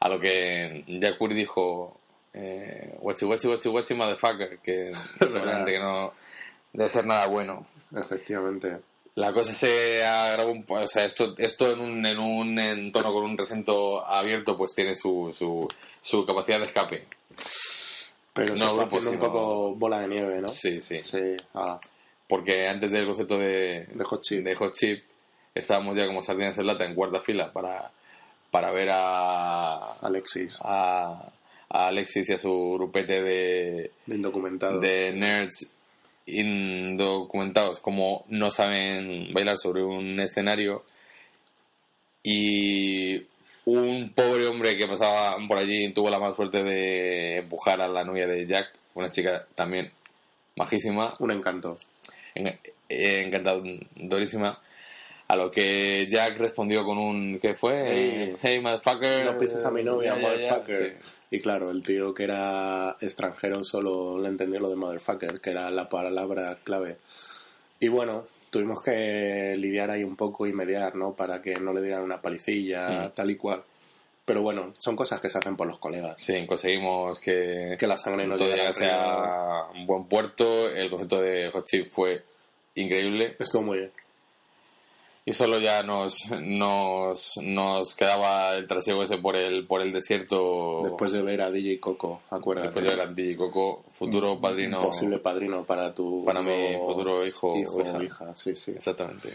[0.00, 1.98] A lo que Jack Curry dijo,
[2.32, 4.92] eh, guachi, guachi, guachi, guachi, motherfucker, que
[5.28, 6.12] seguramente que no
[6.78, 7.66] debe ser nada bueno.
[7.94, 8.78] Efectivamente.
[9.16, 13.12] La cosa se agravó un poco, o sea, esto, esto en, un, en un entorno
[13.12, 15.66] con un recinto abierto pues tiene su, su,
[16.00, 17.04] su capacidad de escape.
[18.32, 20.46] Pero No, se fue grupo, un poco bola de nieve, ¿no?
[20.46, 21.00] Sí, sí.
[21.02, 21.80] Sí, ah,
[22.28, 24.44] Porque antes del concepto de, de Hot Chip.
[24.44, 25.02] de Hot Chip
[25.52, 27.90] estábamos ya como sardinas en lata en cuarta fila para,
[28.52, 31.28] para ver a, Alexis, a,
[31.68, 34.80] a Alexis y a su grupete de, de indocumentados.
[34.80, 35.72] de nerds
[36.30, 40.84] indocumentados como no saben bailar sobre un escenario
[42.22, 43.16] y
[43.64, 48.04] un pobre hombre que pasaba por allí tuvo la mala suerte de empujar a la
[48.04, 49.90] novia de Jack, una chica también
[50.56, 51.78] majísima, Un encanto.
[52.34, 52.48] en-
[52.88, 54.60] eh, encantadorísima.
[55.28, 57.82] A lo que Jack respondió con un ¿qué fue?
[57.86, 58.36] Hey.
[58.42, 59.26] hey motherfucker.
[59.26, 60.76] No pises a mi novia, motherfucker.
[60.98, 61.08] Sí.
[61.30, 65.70] Y claro, el tío que era extranjero solo le entendió lo de motherfucker, que era
[65.70, 66.96] la palabra clave.
[67.80, 71.12] Y bueno, tuvimos que lidiar ahí un poco y mediar, ¿no?
[71.14, 73.10] Para que no le dieran una palicilla, Mm.
[73.14, 73.62] tal y cual.
[74.24, 76.14] Pero bueno, son cosas que se hacen por los colegas.
[76.18, 80.68] Sí, conseguimos que, Que la sangre no llegase a un buen puerto.
[80.68, 82.22] El concepto de Hot Chip fue
[82.74, 83.34] increíble.
[83.38, 83.92] Estuvo muy bien.
[85.28, 90.80] Y solo ya nos, nos, nos quedaba el trasiego ese por el, por el desierto.
[90.82, 92.68] Después de ver a DJ Coco, acuérdate.
[92.68, 94.80] después de ver a DJ Coco, futuro padrino.
[94.80, 96.24] Posible padrino para tu...
[96.24, 97.98] Para mi futuro hijo Hijo hija.
[97.98, 98.70] o hija, sí, sí.
[98.70, 99.34] Exactamente.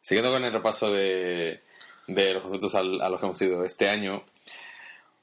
[0.00, 1.60] Siguiendo con el repaso de,
[2.08, 4.24] de los conceptos a los que hemos ido este año,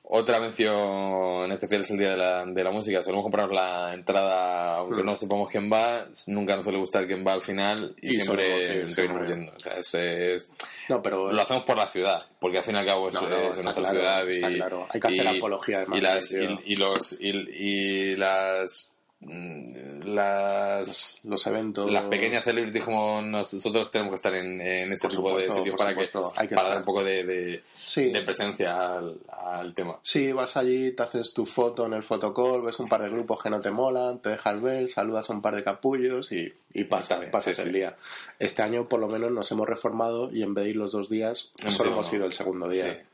[0.10, 3.04] otra mención especial es el Día de la, de la Música.
[3.04, 5.06] Solemos comprarnos la entrada, aunque Hmm.
[5.06, 8.60] no sepamos quién va, nunca nos suele gustar quién va al final y, Y siempre,
[8.60, 9.52] solemos terminamos yendo.
[9.56, 10.54] O sea, es- es-
[10.90, 11.32] No, pero...
[11.32, 13.50] lo hacemos por la ciudad, porque al fin y al cabo es, No, no, es
[13.52, 14.88] está nuestra claro, ciudad y, claro.
[14.90, 21.48] Hay que hacer y- apología de y las y, y los y, las las los
[21.48, 21.92] eventos...
[21.92, 25.76] las pequeñas celebrities como nosotros tenemos que estar en, en este Por tipo de sitios
[25.76, 26.70] para, que, supuesto, hay que para estar.
[26.70, 28.12] dar un poco de, de, Sí.
[28.12, 30.00] de presencia al, al tema.
[30.02, 33.42] Sí, vas allí, te haces tu foto en el fotocall, ves un par de grupos
[33.42, 36.84] que no te molan, te dejas ver, saludas a un par de capullos y, y
[36.86, 37.74] pasa, bien, pasas sí, el sí.
[37.74, 37.96] día.
[38.40, 41.10] Este año por lo menos nos hemos reformado y en vez de ir los dos
[41.10, 43.06] días, Hemos solo hemos ido el segundo día.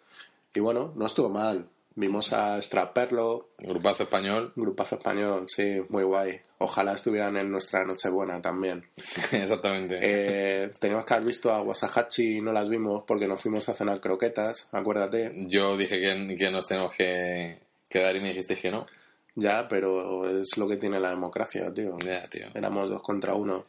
[0.56, 1.68] Y bueno, no estuvo mal.
[1.96, 6.40] Vimos a Straperlo, Grupazo español, grupazo español, sí, muy guay.
[6.58, 8.84] Ojalá estuvieran en nuestra Nochebuena también.
[9.32, 10.00] exactamente.
[10.02, 13.74] Eh, teníamos que haber visto a Wasahachi y no las vimos porque nos fuimos a
[13.74, 15.32] cenar croquetas, acuérdate.
[15.48, 18.88] Yo dije que, que nos tenemos que quedar y me dijiste que no.
[19.36, 21.98] Ya, pero es lo que tiene la democracia, tío.
[22.00, 22.48] Ya, tío.
[22.54, 23.66] Éramos dos contra uno.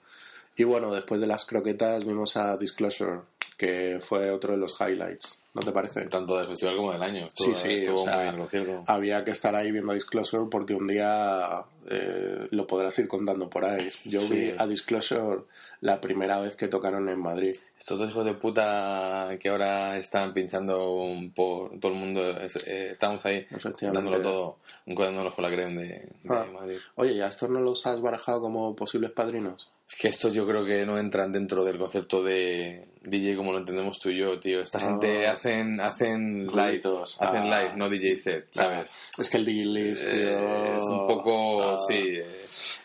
[0.56, 3.20] Y bueno, después de las croquetas vimos a Disclosure.
[3.56, 5.40] que fue otro de los highlights.
[5.54, 6.02] ¿No te parece?
[6.06, 7.28] Tanto del festival como del año.
[7.34, 8.82] Sí, Estuvo- sí, estuvo o sea, muy bien.
[8.86, 13.48] Había que estar ahí viendo a Disclosure porque un día eh, lo podrás ir contando
[13.48, 13.88] por ahí.
[14.04, 14.34] Yo Sí.
[14.34, 15.42] vi a Disclosure
[15.80, 17.54] la primera vez que tocaron en Madrid.
[17.78, 22.22] Estos dos hijos de puta que ahora están pinchando por todo el mundo,
[22.66, 23.46] eh, estamos ahí
[23.80, 26.46] dándolo todo, encuadrándolos con la crema de, de Ah.
[26.52, 26.78] Madrid.
[26.96, 29.70] Oye, ¿y a estos no los has barajado como posibles padrinos?
[29.88, 33.58] Es que estos yo creo que no entran dentro del concepto de DJ como lo
[33.58, 34.60] entendemos tú y yo, tío.
[34.60, 34.80] Esta Ah.
[34.82, 36.80] gente hacen hacen live,
[37.18, 37.60] hacen Ah.
[37.62, 38.92] live, no DJ set, ¿sabes?
[39.18, 42.40] Es que el DJ Live, tío, Eh, es un poco, ah, sí, eh,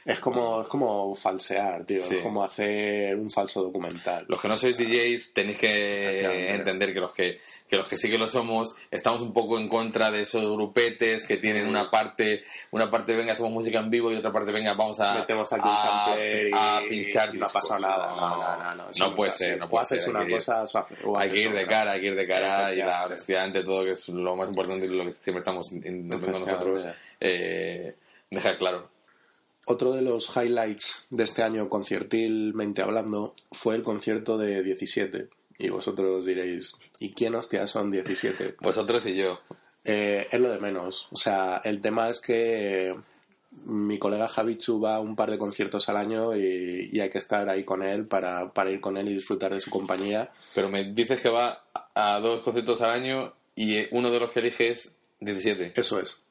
[0.06, 2.02] Es como, es como falsear, tío.
[2.02, 2.16] Sí.
[2.16, 4.26] Es como hacer un falso documental.
[4.28, 7.40] Los que no sois DJs tenéis que entender que los que,
[7.70, 11.24] que los que sí que lo somos estamos un poco en contra de esos grupetes
[11.24, 12.42] que tienen una parte,
[12.72, 15.62] una parte venga hacemos música en vivo y otra parte venga vamos a Metemos aquí
[15.70, 17.54] un a, y, a pinchar y no discos.
[17.54, 18.08] pasa nada.
[18.16, 18.86] No, no, no.
[19.00, 20.10] No, puede ser, no puede haces ser.
[20.10, 20.64] una hay que ir- cosa
[21.06, 23.64] o hay que ir de cara, hay que ir de cara y la honestidad ante
[23.64, 26.84] todo, que es lo más importante y lo que siempre estamos intentando nosotros
[27.20, 27.96] eh,
[28.32, 28.90] dejar claro.
[29.68, 35.28] Otro de los highlights de este año, conciertilmente hablando, fue el concierto de 17.
[35.60, 38.56] Y vosotros diréis, ¿y quién hostia son 17?
[38.62, 39.40] Vosotros y yo.
[39.84, 41.08] Eh, es lo de menos.
[41.12, 42.96] O sea, el tema es que
[43.66, 47.18] mi colega Javichu va a un par de conciertos al año y, y hay que
[47.18, 50.32] estar ahí con él para, para ir con él y disfrutar de su compañía.
[50.56, 54.32] Pero me dices que va a dos conciertos al año y eh, uno de los
[54.32, 55.74] que eliges 17.
[55.76, 56.24] Eso es.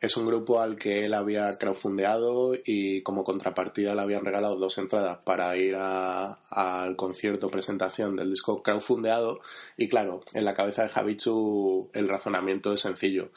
[0.00, 4.76] Es un grupo al que él había crowdfundeado y como contrapartida le habían regalado dos
[4.78, 9.40] entradas para ir al concierto presentación del disco crowdfundeado
[9.76, 13.30] y claro, en la cabeza de Javichu el razonamiento es sencillo.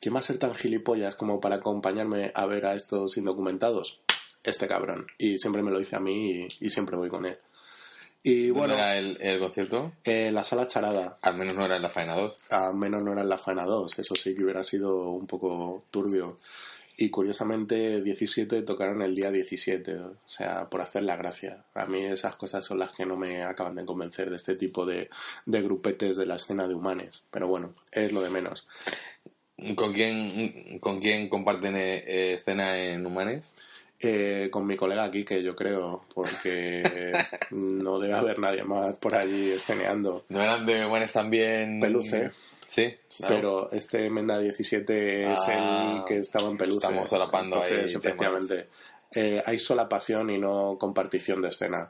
[0.00, 4.00] ¿Quién va a ser tan gilipollas como para acompañarme a ver a estos indocumentados?
[4.44, 5.06] Este cabrón.
[5.18, 7.38] Y siempre me lo dice a mí y siempre voy con él.
[8.22, 9.92] Y ¿Dónde bueno, era el, el concierto?
[10.04, 12.36] eh, la sala charada, Al menos no era en la faena 2.
[12.50, 15.84] al menos no era en la faena 2, eso sí que hubiera sido un poco
[15.90, 16.36] turbio.
[17.00, 21.64] Y curiosamente 17 tocaron el día 17, o sea, por hacer la gracia.
[21.74, 24.84] A mí esas cosas son las que no me acaban de convencer de este tipo
[24.84, 25.08] de,
[25.46, 27.22] de grupetes de la escena de humanes.
[27.30, 28.66] Pero bueno, es lo de menos.
[29.76, 33.48] ¿Con quién, ¿Con quién comparten eh, escena en Humanes?
[34.00, 37.12] Eh, con mi colega aquí, que yo creo, porque
[37.50, 40.24] no debe haber nadie más por allí esceneando.
[40.28, 41.80] ¿No eran de Humanes también?
[41.80, 42.30] Peluce.
[42.66, 43.34] Sí, claro.
[43.34, 46.86] Pero este Menda 17 es Ah, el que estaba en peluce.
[46.86, 48.68] estamos solapando Entonces, ahí efectivamente.
[49.14, 51.88] Eh, hay solapación y no compartición de escena.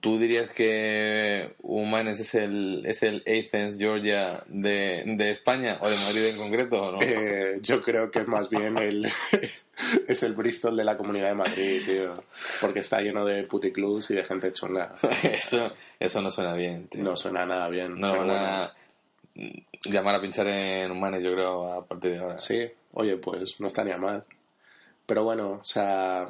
[0.00, 5.96] ¿Tú dirías que Humanes es el, es el Athens, Georgia de, de España o de
[5.96, 6.82] Madrid en concreto?
[6.82, 6.98] ¿o no?
[7.02, 9.06] Eh, yo creo que es más bien el
[10.08, 12.24] es el Bristol de la Comunidad de Madrid, tío.
[12.62, 14.94] Porque está lleno de puticlubs y de gente chunga.
[15.22, 16.88] eso, eso no suena bien.
[16.88, 17.04] tío.
[17.04, 18.00] No suena nada bien.
[18.00, 18.26] No van
[19.34, 19.56] bueno.
[19.84, 22.38] llamar a pinchar en Humanes, yo creo, a partir de ahora.
[22.38, 24.24] Sí, oye, pues no estaría mal.
[25.06, 26.28] Pero bueno, o sea,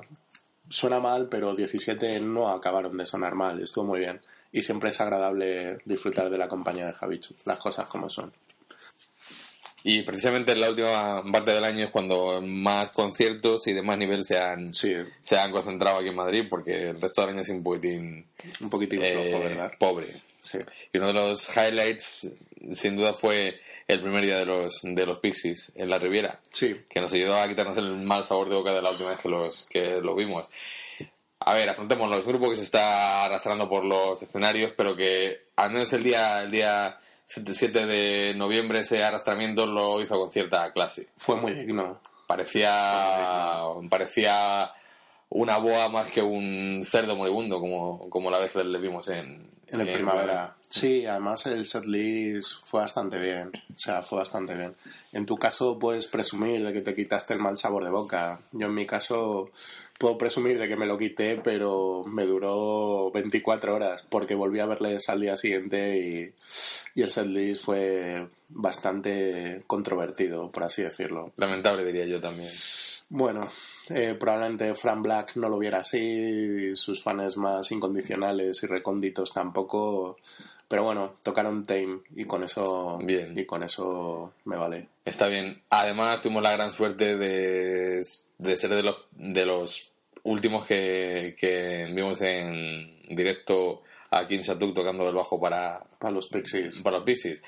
[0.68, 4.20] suena mal, pero 17 no acabaron de sonar mal, estuvo muy bien.
[4.52, 8.32] Y siempre es agradable disfrutar de la compañía de Javichu, las cosas como son.
[9.88, 13.96] Y precisamente en la última parte del año es cuando más conciertos y de más
[13.96, 17.40] nivel se han, Sí, se han concentrado aquí en Madrid, porque el resto del año
[17.42, 18.26] es un poquitín
[18.60, 19.72] un poquitín eh, flojo, ¿verdad?
[19.78, 20.22] pobre.
[20.40, 20.58] Sí,
[20.92, 22.32] Y uno de los highlights,
[22.72, 26.84] sin duda, fue el primer día de los, de los Pixies en la Riviera, sí,
[26.88, 29.28] que nos ayudó a quitarnos el mal sabor de boca de la última vez que
[29.28, 30.50] los, que los vimos.
[31.38, 35.70] A ver, afrontemos los grupos que se está arrastrando por los escenarios, pero que al
[35.70, 41.08] menos el día, el día 7 de noviembre ese arrastramiento lo hizo con cierta clase.
[41.16, 42.00] fue muy digno.
[42.26, 44.72] Parecía, parecía
[45.28, 49.48] una boa más que un cerdo moribundo, como, como la vez que le vimos en,
[49.68, 50.56] En el primavera.
[50.68, 53.52] Sí, además el setlist fue bastante bien.
[53.74, 54.74] O sea, fue bastante bien.
[55.12, 58.40] En tu caso puedes presumir de que te quitaste el mal sabor de boca.
[58.52, 59.50] Yo en mi caso
[59.98, 64.66] puedo presumir de que me lo quité, pero me duró 24 horas porque volví a
[64.66, 66.34] verles al día siguiente y,
[66.94, 71.32] y el setlist fue bastante controvertido, por así decirlo.
[71.36, 72.50] Lamentable, diría yo también.
[73.08, 73.50] Bueno,
[73.88, 80.16] eh, probablemente Fran Black no lo viera así, sus fans más incondicionales y recónditos tampoco,
[80.68, 83.38] pero bueno, tocaron Tame y con eso Bien.
[83.38, 84.88] y con eso me vale.
[85.04, 85.62] Está bien.
[85.70, 88.02] Además, tuvimos la gran suerte de,
[88.38, 89.90] de ser de los, de los
[90.24, 96.28] últimos que, que vimos en directo a Kim Shatuk tocando el bajo para, Para los
[96.28, 96.82] Pixies.
[96.82, 97.42] para los Pixies.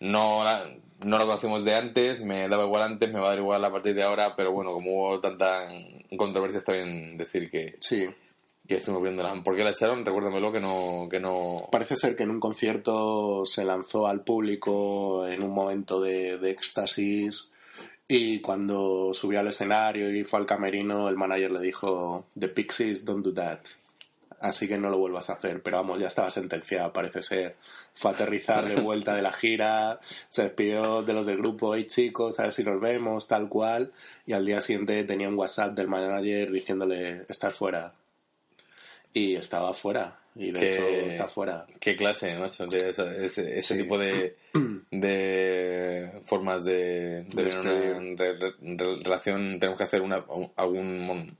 [0.00, 0.66] No, la-
[1.04, 3.70] no lo conocimos de antes, me daba igual antes, me va a dar igual a
[3.70, 5.68] partir de ahora, pero bueno, como hubo tanta
[6.16, 8.04] controversia, está bien decir que, Sí,
[8.68, 9.42] Y estuvimos viéndola.
[9.42, 10.04] ¿Por qué la echaron?
[10.04, 11.68] Recuérdamelo que no, que no...
[11.72, 16.50] Parece ser que en un concierto se lanzó al público en un momento de, de
[16.50, 17.50] éxtasis
[18.10, 23.04] y cuando subió al escenario y fue al camerino, el manager le dijo, The Pixies
[23.04, 23.60] don't do that.
[24.40, 25.62] Así que no lo vuelvas a hacer.
[25.62, 27.56] Pero vamos, ya estaba sentenciado, parece ser.
[27.94, 30.00] Fue a aterrizar de vuelta de la gira,
[30.30, 33.92] se despidió de los del grupo, hey chicos, a ver si nos vemos, tal cual.
[34.26, 37.92] Y al día siguiente tenía un WhatsApp del manager diciéndole, estar fuera.
[39.14, 40.18] Y estaba fuera.
[40.34, 41.66] Y de ¿Qué- hecho está fuera.
[41.80, 42.66] ¿Qué clase, macho?
[42.68, 44.36] De ese, tipo de,
[44.90, 49.58] de formas de, de tener una re- re- re- relación.
[49.58, 51.36] Tenemos que hacer una, un- algún mon,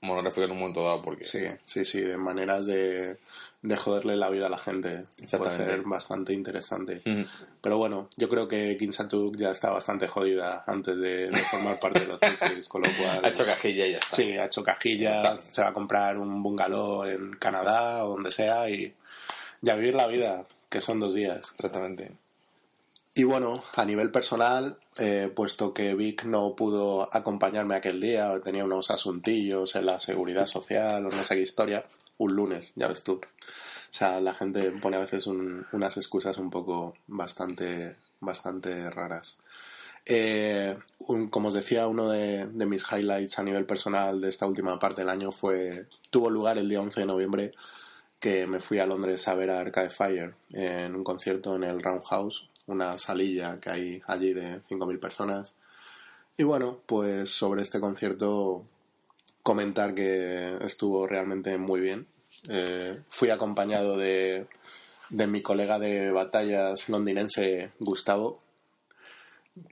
[0.00, 3.16] monográfico en un momento dado porque Sí, sí, sí, de maneras de,
[3.64, 5.06] de joderle la vida a la gente.
[5.38, 7.00] Puede ser bastante interesante.
[7.02, 7.22] Mm.
[7.62, 8.90] Pero bueno, yo creo que Kim
[9.36, 13.24] ya está bastante jodida antes de, de formar parte de los Pixies, con lo cual...
[13.24, 14.16] ha hecho cajilla y ya está.
[14.16, 15.38] Sí, ha hecho cajilla, Está.
[15.38, 18.92] se va a comprar un bungalow en Canadá o donde sea y
[19.62, 21.54] ya vivir la vida, que son dos días.
[21.54, 22.12] Exactamente.
[23.14, 28.66] Y bueno, a nivel personal, eh, puesto que Vic no pudo acompañarme aquel día, tenía
[28.66, 31.86] unos asuntillos en la seguridad social o no sé qué historia,
[32.18, 33.14] un lunes, ya ves tú.
[33.14, 39.38] O sea, la gente pone a veces un- unas excusas un poco bastante, bastante raras.
[40.06, 40.76] Eh,
[41.08, 44.78] un- como os decía, uno de, de mis highlights a nivel personal de esta última
[44.78, 47.52] parte del año fue tuvo lugar el día 11 de noviembre
[48.20, 51.82] que me fui a Londres a ver a Arcade Fire en un concierto en el
[51.82, 55.54] Roundhouse, una salilla que hay allí de 5.000 personas.
[56.36, 58.64] Y bueno, pues sobre este concierto
[59.44, 62.08] comentar que estuvo realmente muy bien.
[62.48, 64.48] Eh, fui acompañado de,
[65.10, 68.40] de mi colega de batallas londinense, Gustavo,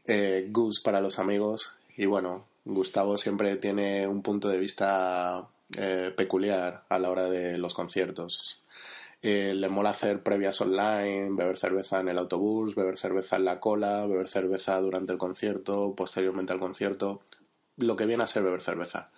[0.06, 1.76] eh, Gus para los amigos.
[1.96, 7.58] Y bueno, Gustavo siempre tiene un punto de vista eh, peculiar a la hora de
[7.58, 8.60] los conciertos.
[9.22, 13.60] Eh, le mola hacer previas online, beber cerveza en el autobús, beber cerveza en la
[13.60, 17.22] cola, beber cerveza durante el concierto, posteriormente al concierto,
[17.76, 19.10] lo que viene a ser beber cerveza.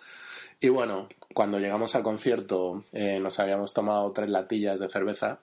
[0.59, 5.39] Y bueno, cuando llegamos al concierto eh, nos habíamos tomado tres latillas de cerveza.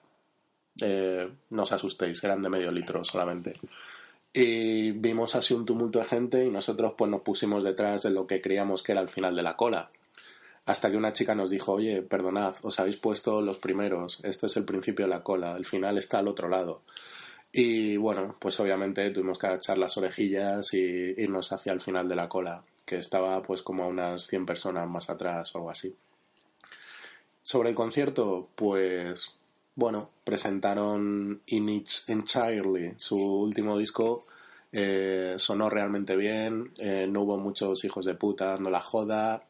[0.81, 3.59] Eh, no os asustéis, eran de medio litro solamente.
[4.33, 8.25] Y vimos así un tumulto de gente y nosotros pues nos pusimos detrás de lo
[8.25, 9.89] que creíamos que era el final de la cola.
[10.65, 14.57] Hasta que una chica nos dijo, oye, perdonad, os habéis puesto los primeros, este es
[14.57, 16.81] el principio de la cola, el final está al otro lado.
[17.51, 20.79] Y bueno, pues obviamente tuvimos que agachar las orejillas y
[21.21, 24.89] irnos hacia el final de la cola, que estaba pues como a unas 100 personas
[24.89, 25.95] más atrás o algo así.
[27.43, 29.33] Sobre el concierto, pues
[29.75, 34.25] bueno, presentaron In It's Entirely, su último disco.
[34.71, 39.43] eh, sonó realmente bien, eh, no hubo muchos hijos de puta dando la joda,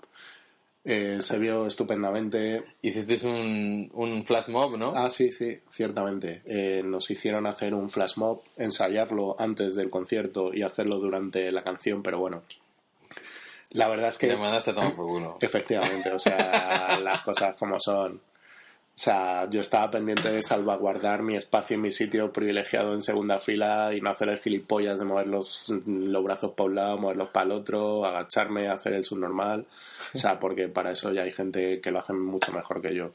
[0.86, 2.64] eh, se vio estupendamente.
[2.82, 4.92] Hicisteis un, un flash mob, ¿no?
[4.96, 6.42] Ah, sí, sí, ciertamente.
[6.46, 11.64] Eh, nos hicieron hacer un flash mob, ensayarlo antes del concierto y hacerlo durante la
[11.64, 12.44] canción, pero bueno.
[13.74, 14.28] La verdad es que...
[14.28, 15.38] Te mandaste a tomar por culo.
[15.42, 18.22] Efectivamente, o sea, las cosas como son.
[18.96, 23.40] O sea, yo estaba pendiente de salvaguardar mi espacio y mi sitio privilegiado en segunda
[23.40, 27.30] fila y no hacer el gilipollas de mover los, los brazos para un lado, moverlos
[27.30, 29.66] para el otro, agacharme, hacer el subnormal.
[30.14, 33.12] O sea, porque para eso ya hay gente que lo hace mucho mejor que yo.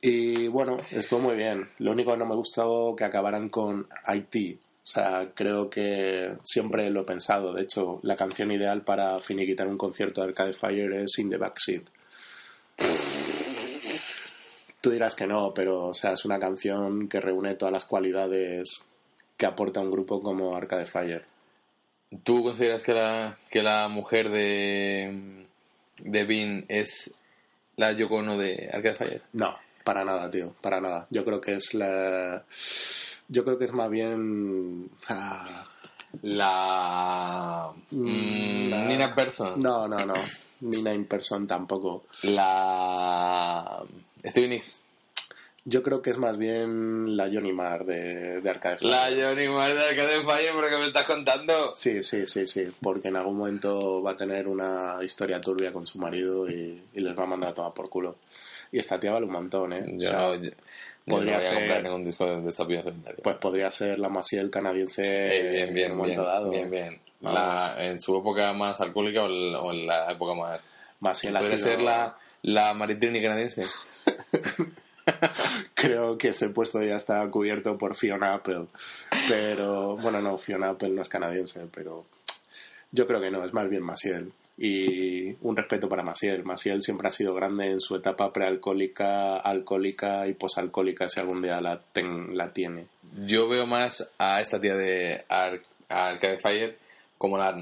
[0.00, 1.68] Y bueno, estuvo muy bien.
[1.78, 4.58] Lo único que no me gustó que acabaran con IT.
[4.88, 7.52] O sea, creo que siempre lo he pensado.
[7.52, 11.36] De hecho, la canción ideal para finiquitar un concierto de Arcade Fire es In the
[11.36, 11.82] Backseat.
[14.80, 18.86] Tú dirás que no, pero o sea, es una canción que reúne todas las cualidades
[19.36, 21.26] que aporta un grupo como Arcade Fire.
[22.24, 25.44] ¿Tú consideras que la, que la mujer de,
[25.98, 27.14] de Bean es
[27.76, 29.22] la Yoko Ono de Arcade Fire?
[29.34, 31.06] No, para nada, tío, para nada.
[31.10, 32.42] Yo creo que es la.
[33.28, 34.90] Yo creo que es más bien.
[35.08, 35.66] ah,
[36.22, 37.70] La...
[37.90, 39.60] mm, la- Nina Persson.
[39.62, 40.14] No, no, no.
[40.60, 42.04] Nina in person tampoco.
[42.22, 43.82] La...
[44.24, 44.80] Stevie Nicks.
[45.64, 48.90] Yo creo que es más bien la Johnny Marr de, de Arcade Fire.
[48.90, 51.74] La Johnny Marr de Arcade Fire, ¿pero qué me estás contando?
[51.76, 52.68] Sí, sí, sí, sí.
[52.80, 57.00] Porque en algún momento va a tener una historia turbia con su marido y, y
[57.00, 58.16] les va a mandar a tomar por culo.
[58.72, 59.84] Y esta tía vale un montón, ¿eh?
[59.94, 60.50] O Yo, sea, yo
[61.08, 63.20] podría no ser- comprar ningún disco de, de esta pieza solitaria.
[63.22, 66.50] pues podría ser la Maciel canadiense Eh, bien, en bien, un momento bien, dado.
[66.50, 67.00] bien, bien.
[67.20, 67.40] Vamos.
[67.40, 70.68] La- en su época más alcohólica o, el- o en la época más...
[71.00, 73.64] Maciel Puede sido- ser la, la Maritrini canadiense.
[75.74, 78.66] Creo que ese puesto ya está cubierto por Fiona Apple.
[79.28, 82.04] Pero, bueno, no, Fiona Apple no es canadiense, pero
[82.90, 84.32] yo creo que no, es más bien Maciel.
[84.60, 86.44] Y un respeto para Masiel.
[86.44, 91.60] Masiel siempre ha sido grande en su etapa prealcohólica, alcohólica y posalcohólica, si algún día
[91.60, 92.86] la, ten- la tiene.
[93.24, 96.76] Yo veo más a esta tía de Ar Arcade Fire
[97.16, 97.56] como la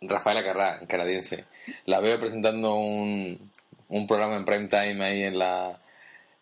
[0.00, 1.44] Rafaela Carrá, canadiense.
[1.84, 3.50] La veo presentando un,
[3.88, 5.78] un programa en prime time ahí en la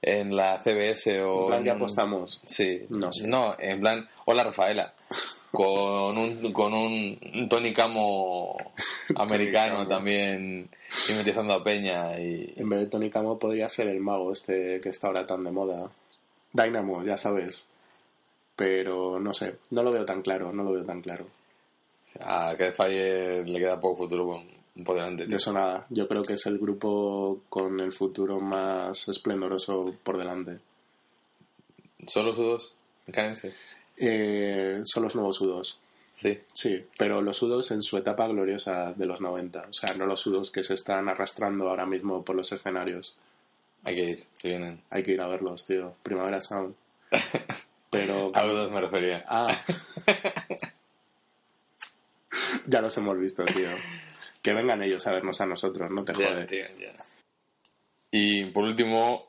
[0.02, 2.40] en la CBS o En plan, ya apostamos.
[2.46, 3.26] Sí, No sé.
[3.26, 4.94] no, en plan, hola Rafaela,
[5.56, 8.58] con un con un Tony Camo
[9.16, 9.88] americano Camo.
[9.88, 10.68] también
[11.08, 14.90] imitizando a Peña y En vez de Tony Camo podría ser el mago este que
[14.90, 15.90] está ahora tan de moda.
[16.52, 17.70] Dynamo, ya sabes.
[18.54, 21.24] Pero no sé, no lo veo tan claro, no lo veo tan claro.
[22.20, 24.42] a Arcade Fire le queda poco futuro
[24.84, 25.26] por delante.
[25.26, 30.18] De eso nada, yo creo que es el grupo con el futuro más esplendoroso por
[30.18, 30.58] delante.
[32.06, 32.76] ¿Solo sudos
[33.10, 33.54] canadienses?
[33.96, 35.78] Eh, son los nuevos sudos.
[36.14, 36.40] Sí.
[36.52, 39.66] Sí, pero los sudos en su etapa gloriosa de los 90.
[39.68, 43.16] O sea, no los sudos que se están arrastrando ahora mismo por los escenarios.
[43.84, 44.82] Hay que ir, si vienen.
[44.90, 45.94] Hay que ir a verlos, tío.
[46.02, 46.74] Primavera Sound.
[47.90, 48.32] Pero...
[48.34, 49.24] A dos me refería.
[49.28, 49.56] Ah.
[52.66, 53.68] ya los hemos visto, tío.
[54.42, 56.44] Que vengan ellos a vernos a nosotros, no te Ya, jode.
[56.46, 56.94] tío, ya.
[58.10, 59.25] Y por último,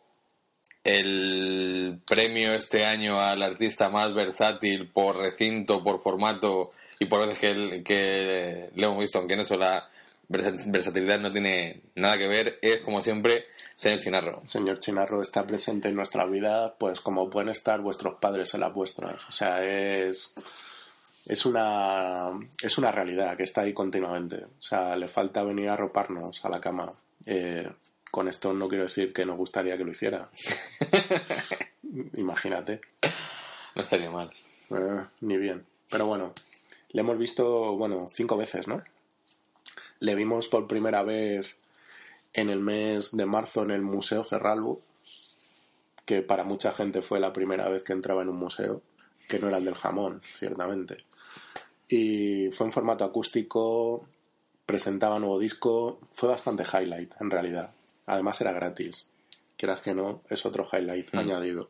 [0.88, 7.40] el premio este año al artista más versátil por recinto, por formato y por veces
[7.40, 9.88] que, que le hemos visto, aunque en eso la
[10.30, 14.42] versa- versatilidad no tiene nada que ver, es como siempre Señor Sinarro.
[14.46, 18.74] Señor Chinarro está presente en nuestra vida, pues como pueden estar vuestros padres en las
[18.74, 19.28] vuestras.
[19.28, 20.34] O sea, es
[21.28, 22.32] es una
[22.64, 24.38] es una realidad que está ahí continuamente.
[24.46, 26.92] O sea, le falta venir a arroparnos a la cama.
[27.26, 27.70] Eh,
[28.12, 30.30] con esto no quiero decir que nos gustaría que lo hiciera.
[32.16, 32.82] Imagínate.
[33.76, 34.30] No estaría mal.
[34.72, 35.66] Eh, ni bien.
[35.90, 36.34] Pero bueno,
[36.90, 38.84] le hemos visto, bueno, cinco veces, ¿no?
[40.00, 41.58] Le vimos por primera vez
[42.34, 44.82] en el mes de marzo en el Museo Cerralbo,
[46.06, 48.82] que para mucha gente fue la primera vez que entraba en un museo,
[49.28, 51.06] que no era el del jamón, ciertamente.
[51.90, 54.08] Y fue en formato acústico,
[54.66, 57.72] presentaba nuevo disco, fue bastante highlight en realidad.
[58.08, 59.08] Además era gratis.
[59.56, 61.70] Quieras que no, es otro highlight añadido.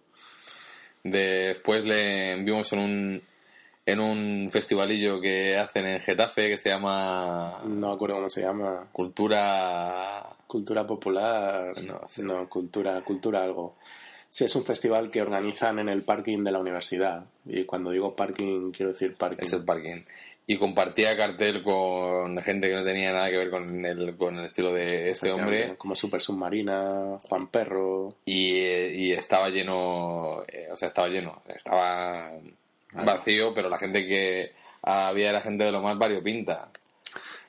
[1.04, 3.24] Después le vimos en un
[3.86, 8.90] en un festivalillo que hacen en Getafe que se llama No acuerdo cómo se llama.
[8.92, 12.22] Cultura Cultura popular, No, sí.
[12.22, 13.78] no, cultura, cultura algo.
[14.30, 17.26] Sí, es un festival que organizan en el parking de la universidad.
[17.46, 19.46] Y cuando digo parking, quiero decir parking.
[19.46, 20.04] es el parking
[20.50, 24.46] y compartía cartel con gente que no tenía nada que ver con el con el
[24.46, 28.16] estilo de este hombre Como Super Submarina, Juan Perro.
[28.26, 32.32] y, y estaba lleno eh, o sea estaba lleno estaba
[32.94, 36.70] vacío pero la gente que había era gente de lo más variopinta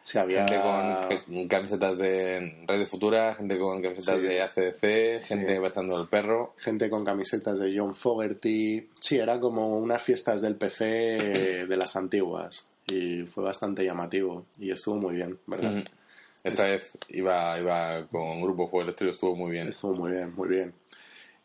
[0.02, 0.38] Sí, había...
[0.48, 4.22] gente con, camisetas de Radio Futura gente con camisetas Sí.
[4.22, 5.58] de ACDC gente Sí.
[5.60, 8.88] besando el perro gente con camisetas de John Fogerty.
[8.98, 12.66] Sí, era como unas fiestas del PC de las antiguas.
[12.88, 14.46] Y fue bastante llamativo.
[14.58, 15.78] Y estuvo muy bien, ¿verdad?
[15.78, 15.84] Ujú.
[16.44, 20.34] esa vez iba iba con grupo fue el estilo estuvo muy bien Estuvo muy bien,
[20.34, 20.74] muy bien.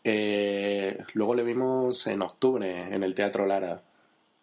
[0.03, 3.81] Eh, luego le vimos en octubre en el Teatro Lara.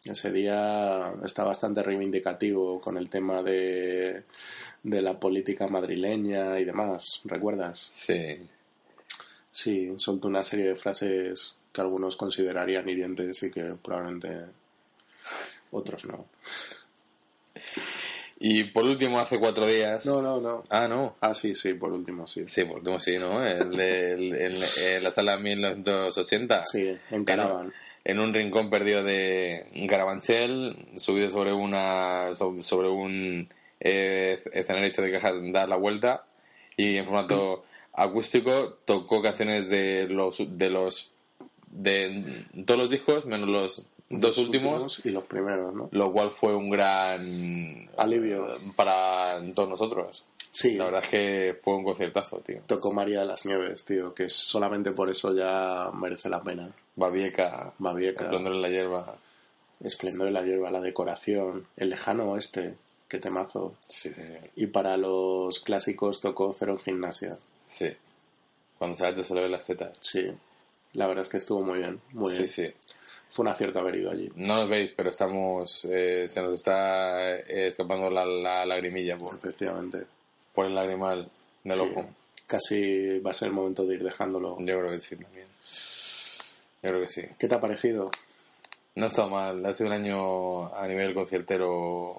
[0.03, 4.25] Ese día está bastante reivindicativo con el tema de,
[4.83, 7.21] de la política madrileña y demás.
[7.25, 7.91] ¿Recuerdas?
[7.93, 8.49] sí
[9.53, 14.47] Sí, soltó una serie de frases que algunos considerarían hirientes y que probablemente
[15.73, 16.27] otros no.
[18.39, 20.65] Y por último hace cuatro días No, no, no.
[20.71, 22.45] ah no Ah, sí, sí, por último, sí.
[22.47, 23.45] Sí, por último sí, ¿no?
[23.47, 24.61] En
[25.03, 26.63] la sala 1980.
[26.63, 27.73] Sí, en Caravan.
[28.05, 33.49] en un rincón perdido de Carabanchel, subido sobre una so- sobre un
[33.81, 36.25] eh, escenario hecho de cajas, dar la vuelta
[36.77, 41.13] y en formato acústico tocó canciones de los de los
[41.71, 45.89] de todos los discos menos los dos últimos, y los primeros, ¿no?
[45.93, 48.47] lo cual fue un gran Alivio.
[48.77, 50.25] para todos nosotros.
[50.53, 52.57] Sí, La verdad es que fue un conciertazo, tío.
[52.67, 56.73] tocó María de las Nieves, tío, que solamente por eso ya merece la pena.
[56.97, 58.25] Babieca, Babieca.
[58.25, 59.15] Esplendor en la hierba.
[59.85, 62.75] Esplendor de la hierba, la decoración, el lejano oeste,
[63.07, 63.77] qué temazo.
[63.89, 64.11] Sí,
[64.57, 67.39] Y para los clásicos tocó Cero en Gimnasia.
[67.67, 67.89] sí.
[68.77, 69.97] Cuando se agacha se le ven las tetas.
[70.01, 70.27] Sí,
[70.95, 72.49] la verdad es que estuvo muy bien, muy bien.
[72.49, 72.73] Sí, sí.
[73.31, 74.31] Fue un acierto haber ido allí.
[74.35, 75.85] No nos veis, pero estamos.
[75.91, 80.05] eh, se nos está eh, escapando la, la lagrimilla por, Efectivamente.
[80.55, 81.29] por el lagrimal
[81.65, 81.81] del Sí.
[81.81, 82.09] ojo.
[82.47, 84.57] Casi va a ser el momento de ir dejándolo.
[84.59, 85.47] Yo creo que sí también.
[86.83, 87.23] Yo creo que sí.
[87.39, 88.11] ¿Qué te ha parecido?
[88.97, 89.65] No ha estado mal.
[89.65, 92.13] Ha sido un año a nivel conciertero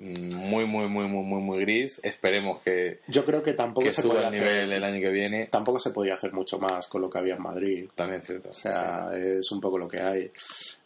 [0.00, 2.00] muy, muy, muy, muy, muy, muy gris.
[2.04, 5.00] Esperemos que, Yo creo que tampoco que se suba podía el nivel hacer, el año
[5.00, 5.46] que viene.
[5.46, 7.88] tampoco se podía hacer mucho más con lo que había en Madrid.
[7.94, 8.50] También es cierto.
[8.50, 10.30] O sea, es un poco lo que hay.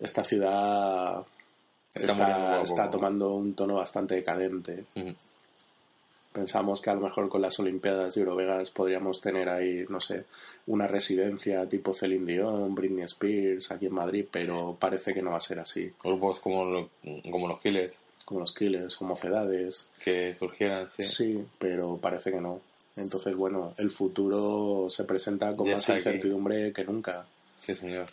[0.00, 1.22] Esta ciudad
[1.94, 4.84] Está está, tomando un tono bastante decadente.
[6.32, 10.24] Pensamos que a lo mejor con las Olimpiadas de Eurovegas podríamos tener ahí, no sé,
[10.66, 15.36] una residencia tipo Celine Dion, Britney Spears aquí en Madrid, pero parece que no va
[15.36, 15.92] a ser así.
[16.02, 16.88] Grupos como, lo-
[17.30, 19.86] como los Killers Como los Killers, como Cedades.
[20.02, 21.02] que surgieran, sí.
[21.02, 22.60] Sí, pero parece que no.
[22.96, 25.98] Entonces, bueno, el futuro se presenta con Ya más aquí.
[25.98, 27.26] incertidumbre que nunca.
[27.58, 28.06] Sí, señor.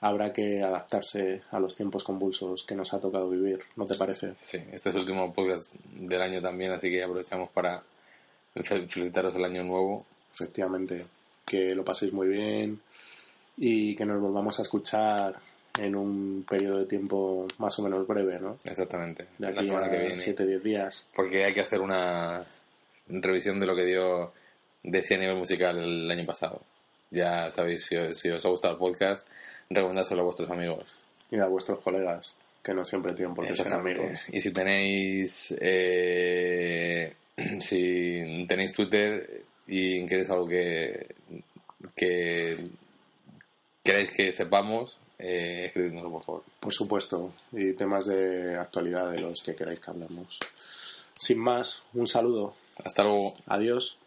[0.00, 4.34] Habrá que adaptarse a los tiempos convulsos que nos ha tocado vivir, ¿no te parece?
[4.38, 7.82] Sí, este es el último podcast del año también, así que aprovechamos para
[8.54, 10.04] fel- felicitaros el año nuevo.
[10.34, 11.06] Efectivamente,
[11.46, 12.80] que lo paséis muy bien
[13.56, 15.34] y que nos volvamos a escuchar
[15.78, 18.58] en un periodo de tiempo más o menos breve, ¿no?
[18.64, 19.26] Exactamente.
[19.38, 20.14] De la aquí semana que a viene.
[20.14, 21.06] 7-10 días.
[21.14, 22.44] Porque hay que hacer una
[23.08, 24.32] revisión de lo que dio
[24.82, 26.62] de nivel musical el año pasado.
[27.10, 29.26] Ya sabéis, si os, si os ha gustado el podcast,
[29.70, 30.94] recomendárselo a vuestros amigos.
[31.30, 34.28] Y a vuestros colegas, que no siempre tienen por qué ser amigos.
[34.32, 37.14] Y si tenéis eh,
[37.58, 41.14] si tenéis Twitter y queréis algo que
[41.94, 42.58] que
[43.82, 46.42] queréis que sepamos, eh, escribidnoslo por favor.
[46.60, 50.38] Por supuesto, y temas de actualidad de los que queráis que hablemos.
[51.18, 52.54] Sin más, un saludo.
[52.84, 53.34] Hasta luego.
[53.46, 53.98] Adiós.